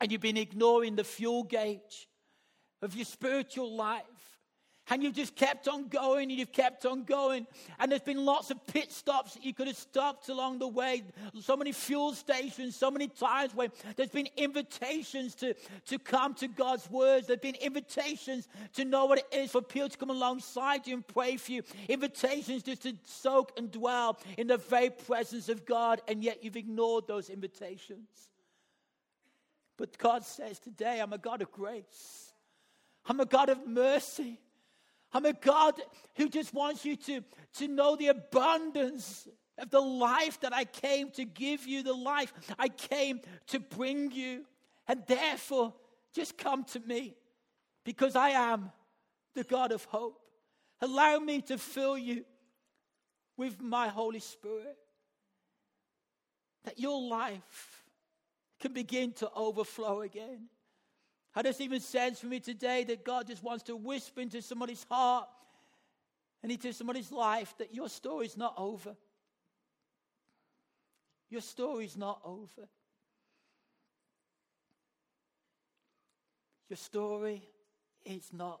and 0.00 0.10
you've 0.10 0.20
been 0.20 0.36
ignoring 0.36 0.96
the 0.96 1.04
fuel 1.04 1.44
gauge 1.44 2.08
of 2.80 2.96
your 2.96 3.04
spiritual 3.04 3.76
life. 3.76 4.02
And 4.90 5.02
you've 5.02 5.14
just 5.14 5.36
kept 5.36 5.68
on 5.68 5.88
going 5.88 6.30
and 6.30 6.38
you've 6.38 6.52
kept 6.52 6.84
on 6.86 7.04
going. 7.04 7.46
And 7.78 7.90
there's 7.90 8.02
been 8.02 8.24
lots 8.24 8.50
of 8.50 8.66
pit 8.66 8.90
stops 8.90 9.34
that 9.34 9.44
you 9.44 9.54
could 9.54 9.68
have 9.68 9.76
stopped 9.76 10.28
along 10.28 10.58
the 10.58 10.66
way. 10.66 11.04
So 11.40 11.56
many 11.56 11.72
fuel 11.72 12.14
stations, 12.14 12.74
so 12.74 12.90
many 12.90 13.06
times 13.06 13.54
where 13.54 13.68
there's 13.96 14.10
been 14.10 14.28
invitations 14.36 15.36
to, 15.36 15.54
to 15.86 15.98
come 15.98 16.34
to 16.34 16.48
God's 16.48 16.90
words. 16.90 17.28
There's 17.28 17.38
been 17.38 17.54
invitations 17.54 18.48
to 18.74 18.84
know 18.84 19.06
what 19.06 19.18
it 19.18 19.26
is 19.32 19.52
for 19.52 19.62
people 19.62 19.88
to 19.88 19.96
come 19.96 20.10
alongside 20.10 20.86
you 20.86 20.94
and 20.94 21.06
pray 21.06 21.36
for 21.36 21.52
you. 21.52 21.62
Invitations 21.88 22.64
just 22.64 22.82
to 22.82 22.94
soak 23.04 23.52
and 23.56 23.70
dwell 23.70 24.18
in 24.36 24.48
the 24.48 24.58
very 24.58 24.90
presence 24.90 25.48
of 25.48 25.64
God. 25.64 26.02
And 26.08 26.24
yet 26.24 26.42
you've 26.42 26.56
ignored 26.56 27.06
those 27.06 27.30
invitations. 27.30 28.08
But 29.78 29.96
God 29.96 30.24
says 30.24 30.58
today, 30.58 31.00
I'm 31.00 31.12
a 31.12 31.18
God 31.18 31.40
of 31.40 31.52
grace. 31.52 32.32
I'm 33.06 33.20
a 33.20 33.26
God 33.26 33.48
of 33.48 33.66
mercy. 33.66 34.38
I'm 35.12 35.26
a 35.26 35.32
God 35.32 35.74
who 36.16 36.28
just 36.28 36.54
wants 36.54 36.84
you 36.84 36.96
to, 36.96 37.22
to 37.54 37.68
know 37.68 37.96
the 37.96 38.08
abundance 38.08 39.28
of 39.58 39.70
the 39.70 39.80
life 39.80 40.40
that 40.40 40.54
I 40.54 40.64
came 40.64 41.10
to 41.12 41.24
give 41.24 41.66
you, 41.66 41.82
the 41.82 41.92
life 41.92 42.32
I 42.58 42.68
came 42.68 43.20
to 43.48 43.60
bring 43.60 44.10
you. 44.12 44.44
And 44.88 45.02
therefore, 45.06 45.74
just 46.14 46.38
come 46.38 46.64
to 46.64 46.80
me 46.80 47.14
because 47.84 48.16
I 48.16 48.30
am 48.30 48.72
the 49.34 49.44
God 49.44 49.72
of 49.72 49.84
hope. 49.84 50.18
Allow 50.80 51.18
me 51.18 51.42
to 51.42 51.58
fill 51.58 51.96
you 51.96 52.24
with 53.36 53.60
my 53.60 53.88
Holy 53.88 54.20
Spirit. 54.20 54.76
That 56.64 56.78
your 56.78 57.00
life 57.00 57.84
can 58.60 58.72
begin 58.72 59.12
to 59.14 59.30
overflow 59.34 60.00
again. 60.02 60.48
I 61.34 61.42
just 61.42 61.60
even 61.60 61.80
sense 61.80 62.20
for 62.20 62.26
me 62.26 62.40
today 62.40 62.84
that 62.84 63.04
God 63.04 63.26
just 63.26 63.42
wants 63.42 63.64
to 63.64 63.76
whisper 63.76 64.20
into 64.20 64.42
somebody's 64.42 64.84
heart 64.90 65.28
and 66.42 66.52
into 66.52 66.72
somebody's 66.72 67.10
life 67.10 67.54
that 67.58 67.74
your 67.74 67.88
story's 67.88 68.36
not 68.36 68.54
over. 68.58 68.94
Your 71.30 71.40
story's 71.40 71.96
not 71.96 72.20
over. 72.24 72.68
Your 76.68 76.76
story 76.76 77.42
is 78.04 78.30
not 78.32 78.60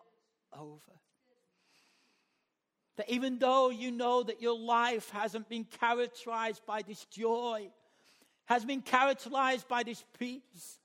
over. 0.58 0.92
That 2.96 3.10
even 3.10 3.38
though 3.38 3.70
you 3.70 3.90
know 3.90 4.22
that 4.22 4.40
your 4.40 4.58
life 4.58 5.10
hasn't 5.10 5.48
been 5.48 5.64
characterized 5.64 6.64
by 6.66 6.82
this 6.82 7.04
joy, 7.06 7.70
has 8.46 8.64
been 8.64 8.82
characterized 8.82 9.68
by 9.68 9.82
this 9.82 10.04
peace, 10.18 10.78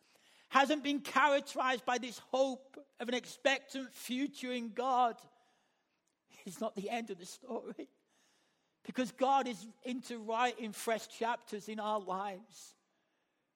hasn't 0.50 0.84
been 0.84 1.00
characterized 1.00 1.86
by 1.86 1.98
this 1.98 2.20
hope 2.32 2.78
of 3.00 3.08
an 3.08 3.14
expectant 3.14 3.94
future 3.94 4.52
in 4.52 4.72
God, 4.74 5.16
it's 6.46 6.62
not 6.62 6.76
the 6.76 6.90
end 6.90 7.10
of 7.10 7.20
the 7.20 7.26
story. 7.26 7.90
Because 8.86 9.12
God 9.12 9.48
is 9.48 9.68
into 9.84 10.18
writing 10.20 10.72
fresh 10.72 11.08
chapters 11.10 11.68
in 11.68 11.80
our 11.80 12.00
lives. 12.00 12.74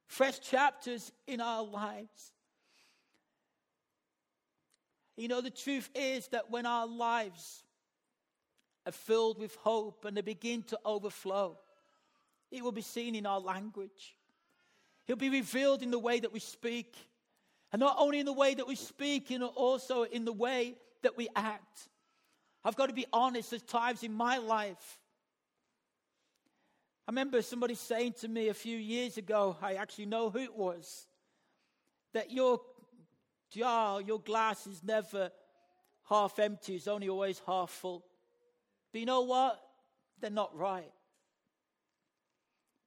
Fresh 0.08 0.42
chapters 0.42 1.10
in 1.26 1.40
our 1.40 1.64
lives. 1.64 2.34
You 5.16 5.30
know, 5.30 5.40
the 5.40 5.50
truth 5.50 5.90
is 5.96 6.28
that 6.30 6.52
when 6.52 6.66
our 6.66 6.86
lives 6.86 7.64
are 8.86 8.92
filled 8.92 9.40
with 9.40 9.56
hope 9.56 10.04
and 10.04 10.18
they 10.18 10.22
begin 10.22 10.64
to 10.64 10.80
overflow, 10.84 11.58
it 12.52 12.62
will 12.62 12.74
be 12.74 12.82
seen 12.82 13.16
in 13.16 13.26
our 13.26 13.40
language. 13.40 14.18
He'll 15.12 15.18
be 15.18 15.30
revealed 15.30 15.84
in 15.84 15.92
the 15.92 16.00
way 16.00 16.22
that 16.22 16.32
we 16.32 16.40
speak. 16.40 16.96
And 17.74 17.82
not 17.82 17.98
only 18.00 18.22
in 18.22 18.26
the 18.26 18.32
way 18.32 18.54
that 18.54 18.66
we 18.66 18.76
speak, 18.76 19.30
know, 19.30 19.48
also 19.48 20.04
in 20.04 20.24
the 20.24 20.32
way 20.32 20.78
that 21.04 21.18
we 21.18 21.28
act. 21.36 21.90
I've 22.64 22.78
got 22.78 22.88
to 22.88 22.94
be 22.94 23.06
honest, 23.12 23.50
there's 23.50 23.62
times 23.62 24.04
in 24.04 24.14
my 24.14 24.38
life. 24.38 25.00
I 27.10 27.12
remember 27.12 27.42
somebody 27.42 27.76
saying 27.76 28.14
to 28.22 28.30
me 28.30 28.48
a 28.48 28.54
few 28.54 28.78
years 28.78 29.18
ago, 29.18 29.58
I 29.62 29.74
actually 29.74 30.06
know 30.06 30.30
who 30.30 30.40
it 30.40 30.56
was, 30.56 31.08
that 32.14 32.32
your 32.32 32.62
jar, 33.54 34.02
your 34.02 34.22
glass 34.22 34.66
is 34.66 34.82
never 34.82 35.30
half 36.08 36.40
empty, 36.40 36.76
it's 36.76 36.88
only 36.88 37.10
always 37.10 37.42
half 37.46 37.70
full. 37.70 38.06
But 38.94 39.00
you 39.02 39.06
know 39.06 39.24
what? 39.24 39.60
They're 40.22 40.30
not 40.30 40.56
right. 40.56 40.94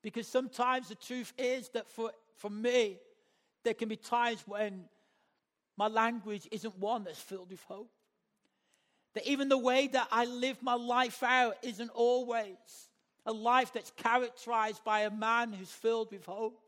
Because 0.05 0.29
sometimes 0.29 0.89
the 0.89 0.95
truth 0.97 1.33
is 1.39 1.71
that 1.71 1.91
for, 1.91 2.13
for 2.37 2.51
me, 2.51 2.99
there 3.65 3.73
can 3.73 3.89
be 3.89 3.97
times 3.97 4.45
when 4.47 4.85
my 5.79 5.89
language 5.89 6.47
isn't 6.53 6.79
one 6.79 7.05
that's 7.05 7.19
filled 7.19 7.51
with 7.51 7.63
hope. 7.63 7.91
That 9.15 9.27
even 9.27 9.49
the 9.49 9.57
way 9.57 9.87
that 9.87 10.07
I 10.13 10.27
live 10.27 10.63
my 10.63 10.75
life 10.75 11.23
out 11.23 11.57
isn't 11.63 11.89
always 11.95 12.59
a 13.25 13.33
life 13.33 13.73
that's 13.73 13.93
characterized 13.97 14.85
by 14.85 15.01
a 15.01 15.11
man 15.11 15.55
who's 15.55 15.71
filled 15.71 16.13
with 16.13 16.27
hope. 16.27 16.61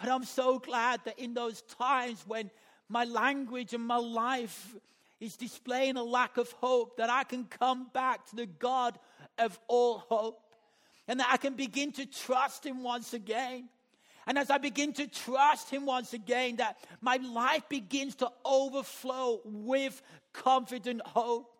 But 0.00 0.08
I'm 0.08 0.24
so 0.24 0.60
glad 0.60 1.00
that 1.06 1.18
in 1.18 1.34
those 1.34 1.62
times 1.62 2.22
when 2.28 2.52
my 2.88 3.06
language 3.06 3.74
and 3.74 3.84
my 3.84 3.96
life 3.96 4.76
is 5.18 5.36
displaying 5.36 5.96
a 5.96 6.04
lack 6.04 6.36
of 6.36 6.52
hope, 6.52 6.96
that 6.98 7.10
I 7.10 7.24
can 7.24 7.46
come 7.46 7.88
back 7.92 8.30
to 8.30 8.36
the 8.36 8.46
God 8.46 8.96
of 9.36 9.58
all 9.66 9.98
hope 10.08 10.44
and 11.10 11.18
that 11.18 11.28
I 11.28 11.38
can 11.38 11.54
begin 11.54 11.90
to 11.94 12.06
trust 12.06 12.64
Him 12.64 12.84
once 12.84 13.14
again. 13.14 13.68
And 14.28 14.38
as 14.38 14.48
I 14.48 14.58
begin 14.58 14.92
to 14.92 15.08
trust 15.08 15.68
Him 15.68 15.84
once 15.84 16.12
again, 16.12 16.56
that 16.56 16.78
my 17.00 17.16
life 17.16 17.68
begins 17.68 18.14
to 18.16 18.30
overflow 18.44 19.40
with 19.44 20.00
confident 20.32 21.02
hope. 21.04 21.52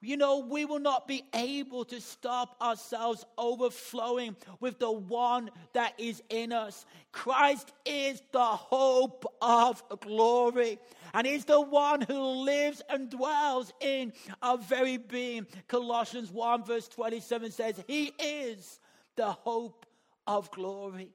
You 0.00 0.16
know, 0.16 0.38
we 0.38 0.64
will 0.64 0.78
not 0.78 1.06
be 1.06 1.22
able 1.34 1.84
to 1.86 2.00
stop 2.00 2.56
ourselves 2.62 3.26
overflowing 3.36 4.36
with 4.58 4.78
the 4.78 4.90
one 4.90 5.50
that 5.74 5.92
is 5.98 6.22
in 6.30 6.52
us. 6.52 6.86
Christ 7.12 7.72
is 7.84 8.22
the 8.32 8.40
hope 8.40 9.26
of 9.42 9.82
glory 10.00 10.78
and 11.12 11.26
is 11.26 11.44
the 11.44 11.60
one 11.60 12.00
who 12.00 12.20
lives 12.44 12.80
and 12.88 13.10
dwells 13.10 13.70
in 13.80 14.14
our 14.40 14.56
very 14.56 14.96
being. 14.96 15.46
Colossians 15.68 16.30
1 16.30 16.64
verse 16.64 16.88
27 16.88 17.50
says, 17.50 17.84
He 17.86 18.12
is 18.18 18.80
the 19.16 19.32
hope 19.32 19.86
of 20.26 20.50
glory. 20.50 21.10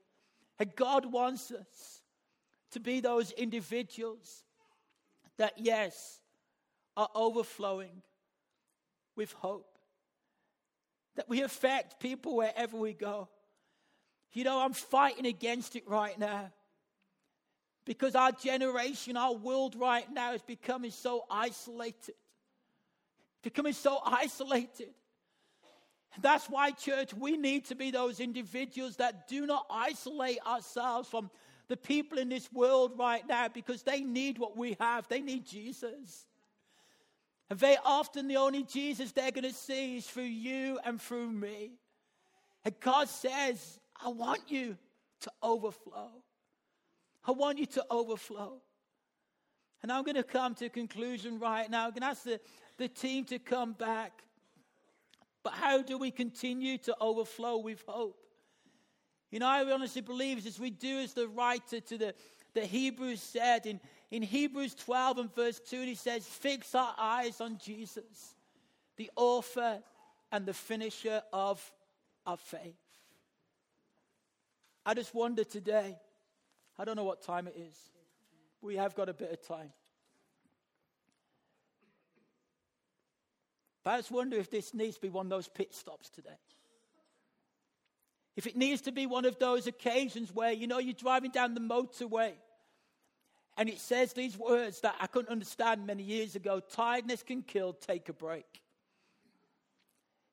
And 0.59 0.75
God 0.75 1.05
wants 1.05 1.51
us 1.51 2.01
to 2.71 2.79
be 2.79 2.99
those 2.99 3.31
individuals 3.31 4.43
that, 5.37 5.53
yes, 5.57 6.19
are 6.97 7.09
overflowing 7.15 8.01
with 9.15 9.31
hope. 9.33 9.77
That 11.15 11.29
we 11.29 11.41
affect 11.41 11.99
people 11.99 12.35
wherever 12.35 12.77
we 12.77 12.93
go. 12.93 13.29
You 14.33 14.43
know, 14.43 14.59
I'm 14.59 14.73
fighting 14.73 15.25
against 15.25 15.75
it 15.75 15.87
right 15.87 16.17
now. 16.17 16.51
Because 17.85 18.15
our 18.15 18.31
generation, 18.31 19.17
our 19.17 19.33
world 19.33 19.75
right 19.75 20.05
now 20.13 20.33
is 20.33 20.41
becoming 20.43 20.91
so 20.91 21.25
isolated. 21.31 22.15
Becoming 23.41 23.73
so 23.73 23.99
isolated. 24.05 24.89
That's 26.21 26.49
why, 26.49 26.71
church, 26.71 27.13
we 27.13 27.37
need 27.37 27.65
to 27.65 27.75
be 27.75 27.91
those 27.91 28.19
individuals 28.19 28.95
that 28.97 29.27
do 29.27 29.45
not 29.45 29.65
isolate 29.69 30.39
ourselves 30.45 31.07
from 31.07 31.29
the 31.67 31.77
people 31.77 32.17
in 32.17 32.29
this 32.29 32.51
world 32.51 32.93
right 32.97 33.25
now 33.27 33.47
because 33.47 33.83
they 33.83 34.01
need 34.01 34.39
what 34.39 34.57
we 34.57 34.75
have. 34.79 35.07
They 35.07 35.21
need 35.21 35.45
Jesus. 35.45 36.25
And 37.49 37.57
very 37.57 37.77
often, 37.85 38.27
the 38.27 38.37
only 38.37 38.63
Jesus 38.63 39.11
they're 39.11 39.31
going 39.31 39.43
to 39.43 39.53
see 39.53 39.97
is 39.97 40.07
through 40.07 40.23
you 40.23 40.79
and 40.83 40.99
through 41.01 41.31
me. 41.31 41.71
And 42.65 42.77
God 42.79 43.07
says, 43.07 43.79
I 44.03 44.09
want 44.09 44.41
you 44.47 44.77
to 45.21 45.31
overflow. 45.41 46.09
I 47.25 47.31
want 47.31 47.59
you 47.59 47.65
to 47.67 47.85
overflow. 47.89 48.61
And 49.81 49.91
I'm 49.91 50.03
going 50.03 50.15
to 50.15 50.23
come 50.23 50.55
to 50.55 50.65
a 50.65 50.69
conclusion 50.69 51.39
right 51.39 51.69
now. 51.69 51.85
I'm 51.85 51.91
going 51.91 52.01
to 52.01 52.07
ask 52.07 52.23
the, 52.23 52.39
the 52.77 52.87
team 52.87 53.25
to 53.25 53.39
come 53.39 53.73
back. 53.73 54.23
But 55.49 55.57
how 55.57 55.81
do 55.81 55.97
we 55.97 56.11
continue 56.11 56.77
to 56.79 56.95
overflow 57.01 57.57
with 57.57 57.83
hope? 57.87 58.23
You 59.31 59.39
know, 59.39 59.47
I 59.47 59.63
honestly 59.71 60.03
believe 60.03 60.45
as 60.45 60.59
we 60.59 60.69
do 60.69 60.99
as 60.99 61.15
the 61.15 61.27
writer 61.27 61.79
to 61.79 61.97
the, 61.97 62.13
the 62.53 62.67
Hebrews 62.67 63.19
said 63.19 63.65
in, 63.65 63.79
in 64.11 64.21
Hebrews 64.21 64.75
12 64.75 65.17
and 65.17 65.33
verse 65.35 65.59
2, 65.59 65.81
he 65.81 65.95
says, 65.95 66.23
Fix 66.27 66.75
our 66.75 66.93
eyes 66.99 67.41
on 67.41 67.57
Jesus, 67.57 68.35
the 68.95 69.09
author 69.15 69.79
and 70.31 70.45
the 70.45 70.53
finisher 70.53 71.23
of 71.33 71.59
our 72.27 72.37
faith. 72.37 72.77
I 74.85 74.93
just 74.93 75.15
wonder 75.15 75.43
today, 75.43 75.97
I 76.77 76.85
don't 76.85 76.95
know 76.95 77.05
what 77.05 77.23
time 77.23 77.47
it 77.47 77.55
is. 77.57 77.75
We 78.61 78.75
have 78.75 78.93
got 78.93 79.09
a 79.09 79.13
bit 79.15 79.31
of 79.31 79.41
time. 79.47 79.71
I 83.89 83.97
just 83.97 84.11
wonder 84.11 84.37
if 84.37 84.51
this 84.51 84.73
needs 84.73 84.95
to 84.95 85.01
be 85.01 85.09
one 85.09 85.25
of 85.25 85.29
those 85.29 85.47
pit 85.47 85.73
stops 85.73 86.09
today. 86.09 86.37
If 88.35 88.45
it 88.45 88.55
needs 88.55 88.81
to 88.83 88.91
be 88.91 89.07
one 89.07 89.25
of 89.25 89.39
those 89.39 89.67
occasions 89.67 90.33
where, 90.33 90.51
you 90.51 90.67
know, 90.67 90.77
you're 90.77 90.93
driving 90.93 91.31
down 91.31 91.55
the 91.55 91.59
motorway 91.59 92.33
and 93.57 93.67
it 93.67 93.79
says 93.79 94.13
these 94.13 94.37
words 94.37 94.81
that 94.81 94.95
I 95.01 95.07
couldn't 95.07 95.31
understand 95.31 95.85
many 95.85 96.03
years 96.03 96.35
ago 96.35 96.59
tiredness 96.59 97.23
can 97.23 97.41
kill, 97.41 97.73
take 97.73 98.07
a 98.09 98.13
break. 98.13 98.61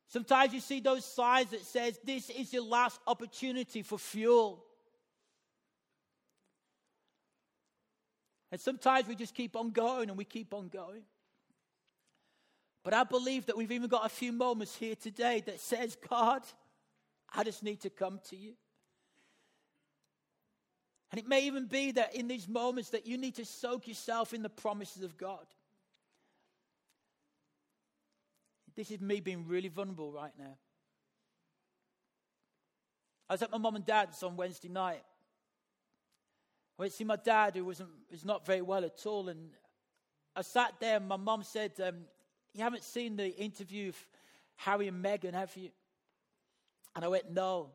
Sometimes 0.09 0.53
you 0.53 0.61
see 0.61 0.81
those 0.81 1.05
signs 1.05 1.51
that 1.51 1.65
says 1.65 1.99
this 2.05 2.31
is 2.31 2.53
your 2.53 2.63
last 2.63 3.01
opportunity 3.07 3.83
for 3.83 3.99
fuel. 3.99 4.63
And 8.53 8.61
sometimes 8.61 9.09
we 9.09 9.17
just 9.17 9.35
keep 9.35 9.57
on 9.57 9.71
going 9.71 10.09
and 10.09 10.17
we 10.17 10.25
keep 10.25 10.55
on 10.55 10.69
going. 10.69 11.03
But 12.87 12.95
I 12.95 13.03
believe 13.03 13.47
that 13.47 13.57
we've 13.57 13.73
even 13.73 13.89
got 13.89 14.07
a 14.07 14.09
few 14.09 14.31
moments 14.31 14.77
here 14.77 14.95
today 14.95 15.43
that 15.47 15.59
says, 15.59 15.97
God, 16.09 16.43
I 17.35 17.43
just 17.43 17.65
need 17.65 17.81
to 17.81 17.91
come 17.91 18.21
to 18.29 18.37
you. 18.37 18.53
And 21.11 21.19
it 21.19 21.27
may 21.27 21.47
even 21.47 21.67
be 21.67 21.91
that 21.91 22.15
in 22.15 22.29
these 22.29 22.47
moments 22.47 22.91
that 22.91 23.05
you 23.05 23.19
need 23.19 23.35
to 23.35 23.45
soak 23.45 23.89
yourself 23.89 24.33
in 24.33 24.41
the 24.41 24.49
promises 24.49 25.03
of 25.03 25.19
God. 25.19 25.45
This 28.77 28.93
is 28.93 29.01
me 29.01 29.19
being 29.19 29.49
really 29.49 29.69
vulnerable 29.69 30.13
right 30.13 30.35
now. 30.39 30.57
I 33.29 33.35
was 33.35 33.43
at 33.43 33.51
my 33.51 33.59
mum 33.59 33.75
and 33.75 33.85
dad's 33.85 34.23
on 34.23 34.37
Wednesday 34.37 34.69
night. 34.69 35.03
I 36.79 36.83
went 36.83 36.93
to 36.93 36.97
see 36.99 37.03
my 37.03 37.17
dad, 37.17 37.57
who 37.57 37.65
wasn't, 37.65 37.91
was 38.13 38.25
not 38.25 38.47
very 38.47 38.63
well 38.63 38.85
at 38.85 39.05
all. 39.07 39.29
And 39.29 39.49
I 40.37 40.43
sat 40.43 40.75
there, 40.79 40.99
and 40.99 41.09
my 41.09 41.17
mum 41.17 41.43
said, 41.43 41.73
um, 41.85 42.05
you 42.57 42.63
haven't 42.63 42.85
seen 42.85 43.17
the 43.17 43.29
interview 43.37 43.91
of 43.91 44.07
Harry 44.57 44.89
and 44.89 45.05
Meghan, 45.05 45.35
have 45.35 45.55
you? 45.57 45.71
And 46.95 47.05
I 47.05 47.09
went, 47.09 47.31
No. 47.31 47.71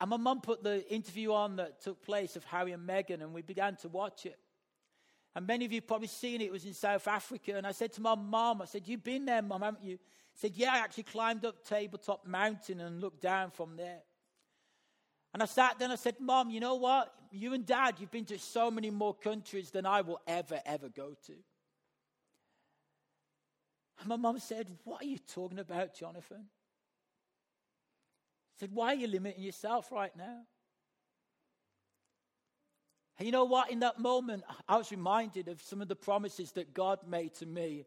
And 0.00 0.08
my 0.08 0.16
mum 0.16 0.40
put 0.40 0.62
the 0.62 0.88
interview 0.90 1.32
on 1.32 1.56
that 1.56 1.82
took 1.82 2.02
place 2.02 2.34
of 2.34 2.44
Harry 2.44 2.72
and 2.72 2.88
Meghan, 2.88 3.20
and 3.20 3.34
we 3.34 3.42
began 3.42 3.76
to 3.76 3.88
watch 3.88 4.24
it. 4.24 4.38
And 5.34 5.46
many 5.46 5.66
of 5.66 5.72
you 5.72 5.82
probably 5.82 6.08
seen 6.08 6.40
it. 6.40 6.44
It 6.44 6.52
was 6.52 6.64
in 6.64 6.72
South 6.72 7.06
Africa. 7.06 7.54
And 7.54 7.66
I 7.66 7.72
said 7.72 7.92
to 7.92 8.00
my 8.00 8.14
mum, 8.14 8.62
I 8.62 8.64
said, 8.64 8.88
You've 8.88 9.04
been 9.04 9.26
there, 9.26 9.42
mum, 9.42 9.62
haven't 9.62 9.84
you? 9.84 9.98
said, 10.34 10.52
Yeah, 10.54 10.72
I 10.72 10.78
actually 10.78 11.04
climbed 11.04 11.44
up 11.44 11.64
Tabletop 11.64 12.26
Mountain 12.26 12.80
and 12.80 13.00
looked 13.00 13.20
down 13.20 13.50
from 13.50 13.76
there. 13.76 14.00
And 15.32 15.42
I 15.42 15.46
sat 15.46 15.78
there 15.78 15.86
and 15.86 15.92
I 15.92 15.96
said, 15.96 16.16
Mum, 16.18 16.50
you 16.50 16.60
know 16.60 16.74
what? 16.74 17.12
You 17.30 17.52
and 17.52 17.64
Dad, 17.64 17.96
you've 17.98 18.10
been 18.10 18.24
to 18.26 18.38
so 18.38 18.70
many 18.70 18.90
more 18.90 19.14
countries 19.14 19.70
than 19.70 19.86
I 19.86 20.00
will 20.00 20.20
ever, 20.26 20.60
ever 20.64 20.88
go 20.88 21.14
to. 21.26 21.32
And 24.00 24.08
my 24.08 24.16
mum 24.16 24.38
said, 24.38 24.66
What 24.84 25.02
are 25.02 25.06
you 25.06 25.18
talking 25.18 25.58
about, 25.58 25.94
Jonathan? 25.94 26.46
I 28.56 28.56
said, 28.58 28.70
Why 28.72 28.88
are 28.88 28.96
you 28.96 29.06
limiting 29.06 29.42
yourself 29.42 29.92
right 29.92 30.14
now? 30.16 30.40
And 33.18 33.26
you 33.26 33.32
know 33.32 33.44
what? 33.44 33.70
In 33.70 33.80
that 33.80 33.98
moment, 33.98 34.44
I 34.66 34.78
was 34.78 34.90
reminded 34.90 35.48
of 35.48 35.60
some 35.60 35.82
of 35.82 35.88
the 35.88 35.96
promises 35.96 36.52
that 36.52 36.72
God 36.72 37.00
made 37.06 37.34
to 37.34 37.46
me 37.46 37.84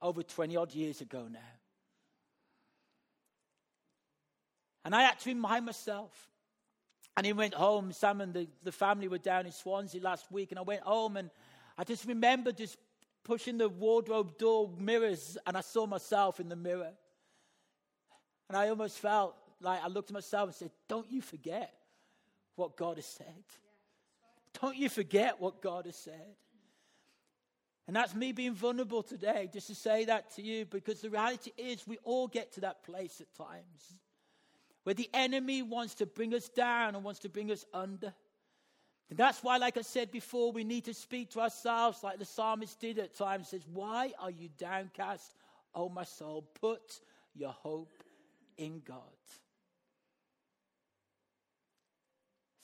over 0.00 0.22
20 0.22 0.56
odd 0.56 0.72
years 0.72 1.00
ago 1.00 1.26
now. 1.28 1.40
And 4.84 4.94
I 4.94 5.02
had 5.02 5.18
to 5.18 5.30
remind 5.30 5.66
myself. 5.66 6.12
And 7.16 7.26
he 7.26 7.32
went 7.32 7.54
home. 7.54 7.90
Sam 7.92 8.20
and 8.20 8.32
the, 8.32 8.46
the 8.62 8.70
family 8.70 9.08
were 9.08 9.18
down 9.18 9.46
in 9.46 9.52
Swansea 9.52 10.00
last 10.00 10.30
week. 10.30 10.52
And 10.52 10.58
I 10.60 10.62
went 10.62 10.82
home 10.82 11.16
and 11.16 11.30
I 11.76 11.82
just 11.82 12.06
remembered 12.06 12.56
just 12.56 12.78
pushing 13.28 13.58
the 13.58 13.68
wardrobe 13.68 14.38
door 14.38 14.70
mirrors 14.78 15.36
and 15.46 15.54
I 15.54 15.60
saw 15.60 15.86
myself 15.86 16.40
in 16.40 16.48
the 16.48 16.56
mirror. 16.56 16.92
And 18.48 18.56
I 18.56 18.70
almost 18.70 18.98
felt 18.98 19.36
like 19.60 19.84
I 19.84 19.88
looked 19.88 20.08
at 20.08 20.14
myself 20.14 20.48
and 20.48 20.54
said, 20.54 20.70
Don't 20.88 21.10
you 21.10 21.20
forget 21.20 21.74
what 22.56 22.76
God 22.76 22.96
has 22.96 23.04
said. 23.04 23.44
Don't 24.60 24.76
you 24.76 24.88
forget 24.88 25.40
what 25.40 25.60
God 25.60 25.84
has 25.84 25.96
said. 25.96 26.36
And 27.86 27.94
that's 27.94 28.14
me 28.14 28.32
being 28.32 28.54
vulnerable 28.54 29.02
today, 29.02 29.48
just 29.52 29.66
to 29.68 29.74
say 29.74 30.06
that 30.06 30.34
to 30.36 30.42
you, 30.42 30.64
because 30.64 31.02
the 31.02 31.10
reality 31.10 31.52
is 31.56 31.86
we 31.86 31.98
all 32.04 32.28
get 32.28 32.52
to 32.54 32.62
that 32.62 32.82
place 32.82 33.20
at 33.20 33.32
times 33.34 34.00
where 34.84 34.94
the 34.94 35.08
enemy 35.12 35.62
wants 35.62 35.96
to 35.96 36.06
bring 36.06 36.34
us 36.34 36.48
down 36.48 36.94
and 36.94 37.04
wants 37.04 37.20
to 37.20 37.28
bring 37.28 37.50
us 37.50 37.66
under. 37.74 38.14
And 39.10 39.18
that's 39.18 39.42
why, 39.42 39.56
like 39.56 39.76
I 39.78 39.82
said 39.82 40.10
before, 40.10 40.52
we 40.52 40.64
need 40.64 40.84
to 40.84 40.94
speak 40.94 41.30
to 41.30 41.40
ourselves 41.40 42.02
like 42.02 42.18
the 42.18 42.24
psalmist 42.24 42.78
did 42.78 42.98
at 42.98 43.16
times. 43.16 43.48
Says, 43.48 43.62
Why 43.72 44.12
are 44.18 44.30
you 44.30 44.50
downcast, 44.58 45.34
O 45.74 45.88
my 45.88 46.04
soul? 46.04 46.46
Put 46.60 47.00
your 47.34 47.52
hope 47.52 48.02
in 48.58 48.82
God. 48.86 48.98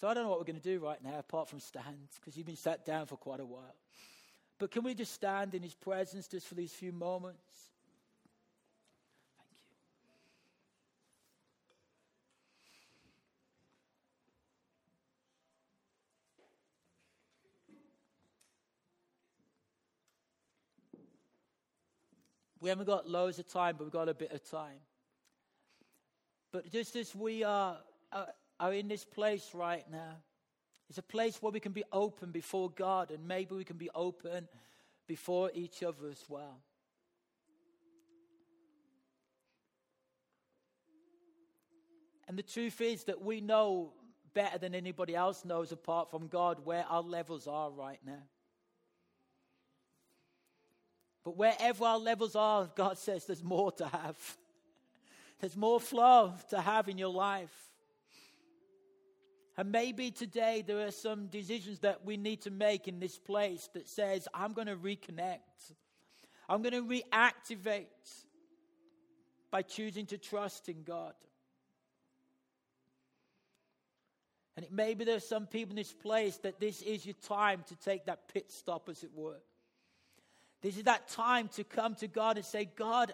So 0.00 0.08
I 0.08 0.12
don't 0.12 0.24
know 0.24 0.30
what 0.30 0.38
we're 0.38 0.44
going 0.44 0.60
to 0.60 0.62
do 0.62 0.80
right 0.80 1.02
now 1.02 1.18
apart 1.18 1.48
from 1.48 1.60
stand, 1.60 2.08
because 2.16 2.36
you've 2.36 2.46
been 2.46 2.56
sat 2.56 2.84
down 2.84 3.06
for 3.06 3.16
quite 3.16 3.40
a 3.40 3.46
while. 3.46 3.74
But 4.58 4.70
can 4.70 4.84
we 4.84 4.94
just 4.94 5.12
stand 5.12 5.54
in 5.54 5.62
his 5.62 5.74
presence 5.74 6.28
just 6.28 6.46
for 6.46 6.54
these 6.54 6.72
few 6.72 6.92
moments? 6.92 7.40
We 22.64 22.70
haven't 22.70 22.86
got 22.86 23.06
loads 23.06 23.38
of 23.38 23.46
time, 23.46 23.74
but 23.76 23.84
we've 23.84 23.92
got 23.92 24.08
a 24.08 24.14
bit 24.14 24.32
of 24.32 24.42
time. 24.50 24.80
But 26.50 26.72
just 26.72 26.96
as 26.96 27.14
we 27.14 27.44
are, 27.44 27.76
are, 28.10 28.28
are 28.58 28.72
in 28.72 28.88
this 28.88 29.04
place 29.04 29.50
right 29.52 29.84
now, 29.92 30.16
it's 30.88 30.96
a 30.96 31.02
place 31.02 31.42
where 31.42 31.52
we 31.52 31.60
can 31.60 31.72
be 31.72 31.84
open 31.92 32.30
before 32.30 32.70
God 32.70 33.10
and 33.10 33.28
maybe 33.28 33.54
we 33.54 33.64
can 33.64 33.76
be 33.76 33.90
open 33.94 34.48
before 35.06 35.50
each 35.52 35.82
other 35.82 36.08
as 36.10 36.24
well. 36.26 36.62
And 42.26 42.38
the 42.38 42.42
truth 42.42 42.80
is 42.80 43.04
that 43.04 43.20
we 43.20 43.42
know 43.42 43.92
better 44.32 44.56
than 44.56 44.74
anybody 44.74 45.14
else 45.14 45.44
knows 45.44 45.70
apart 45.70 46.10
from 46.10 46.28
God 46.28 46.64
where 46.64 46.86
our 46.88 47.02
levels 47.02 47.46
are 47.46 47.70
right 47.70 48.00
now. 48.06 48.22
But 51.24 51.36
wherever 51.36 51.84
our 51.84 51.98
levels 51.98 52.36
are, 52.36 52.70
God 52.74 52.98
says 52.98 53.24
there's 53.24 53.42
more 53.42 53.72
to 53.72 53.86
have. 53.86 54.18
There's 55.40 55.56
more 55.56 55.80
flow 55.80 56.32
to 56.50 56.60
have 56.60 56.88
in 56.88 56.96
your 56.96 57.12
life. 57.12 57.52
And 59.56 59.70
maybe 59.70 60.10
today 60.10 60.64
there 60.66 60.86
are 60.86 60.90
some 60.90 61.26
decisions 61.26 61.80
that 61.80 62.04
we 62.04 62.16
need 62.16 62.42
to 62.42 62.50
make 62.50 62.88
in 62.88 62.98
this 62.98 63.18
place 63.18 63.68
that 63.74 63.88
says, 63.88 64.26
I'm 64.32 64.52
going 64.52 64.68
to 64.68 64.76
reconnect. 64.76 65.74
I'm 66.48 66.62
going 66.62 66.72
to 66.72 67.02
reactivate 67.02 67.86
by 69.50 69.62
choosing 69.62 70.06
to 70.06 70.18
trust 70.18 70.68
in 70.68 70.82
God. 70.82 71.14
And 74.56 74.64
it 74.64 74.72
may 74.72 74.86
maybe 74.86 75.04
there's 75.04 75.26
some 75.26 75.46
people 75.46 75.72
in 75.72 75.76
this 75.76 75.92
place 75.92 76.36
that 76.38 76.60
this 76.60 76.80
is 76.82 77.04
your 77.04 77.16
time 77.26 77.64
to 77.68 77.76
take 77.76 78.06
that 78.06 78.28
pit 78.32 78.50
stop, 78.50 78.88
as 78.88 79.02
it 79.02 79.10
were. 79.14 79.40
This 80.64 80.78
is 80.78 80.84
that 80.84 81.08
time 81.08 81.48
to 81.56 81.62
come 81.62 81.94
to 81.96 82.08
God 82.08 82.38
and 82.38 82.46
say, 82.46 82.64
God, 82.64 83.12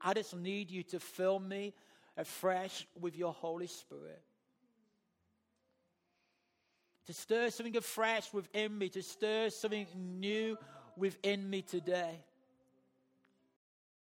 I 0.00 0.12
just 0.12 0.34
need 0.34 0.72
you 0.72 0.82
to 0.82 0.98
fill 0.98 1.38
me 1.38 1.72
afresh 2.16 2.84
with 3.00 3.16
your 3.16 3.32
Holy 3.32 3.68
Spirit. 3.68 4.20
To 7.06 7.12
stir 7.12 7.50
something 7.50 7.76
afresh 7.76 8.32
within 8.32 8.76
me, 8.76 8.88
to 8.88 9.04
stir 9.04 9.50
something 9.50 9.86
new 9.94 10.58
within 10.96 11.48
me 11.48 11.62
today. 11.62 12.24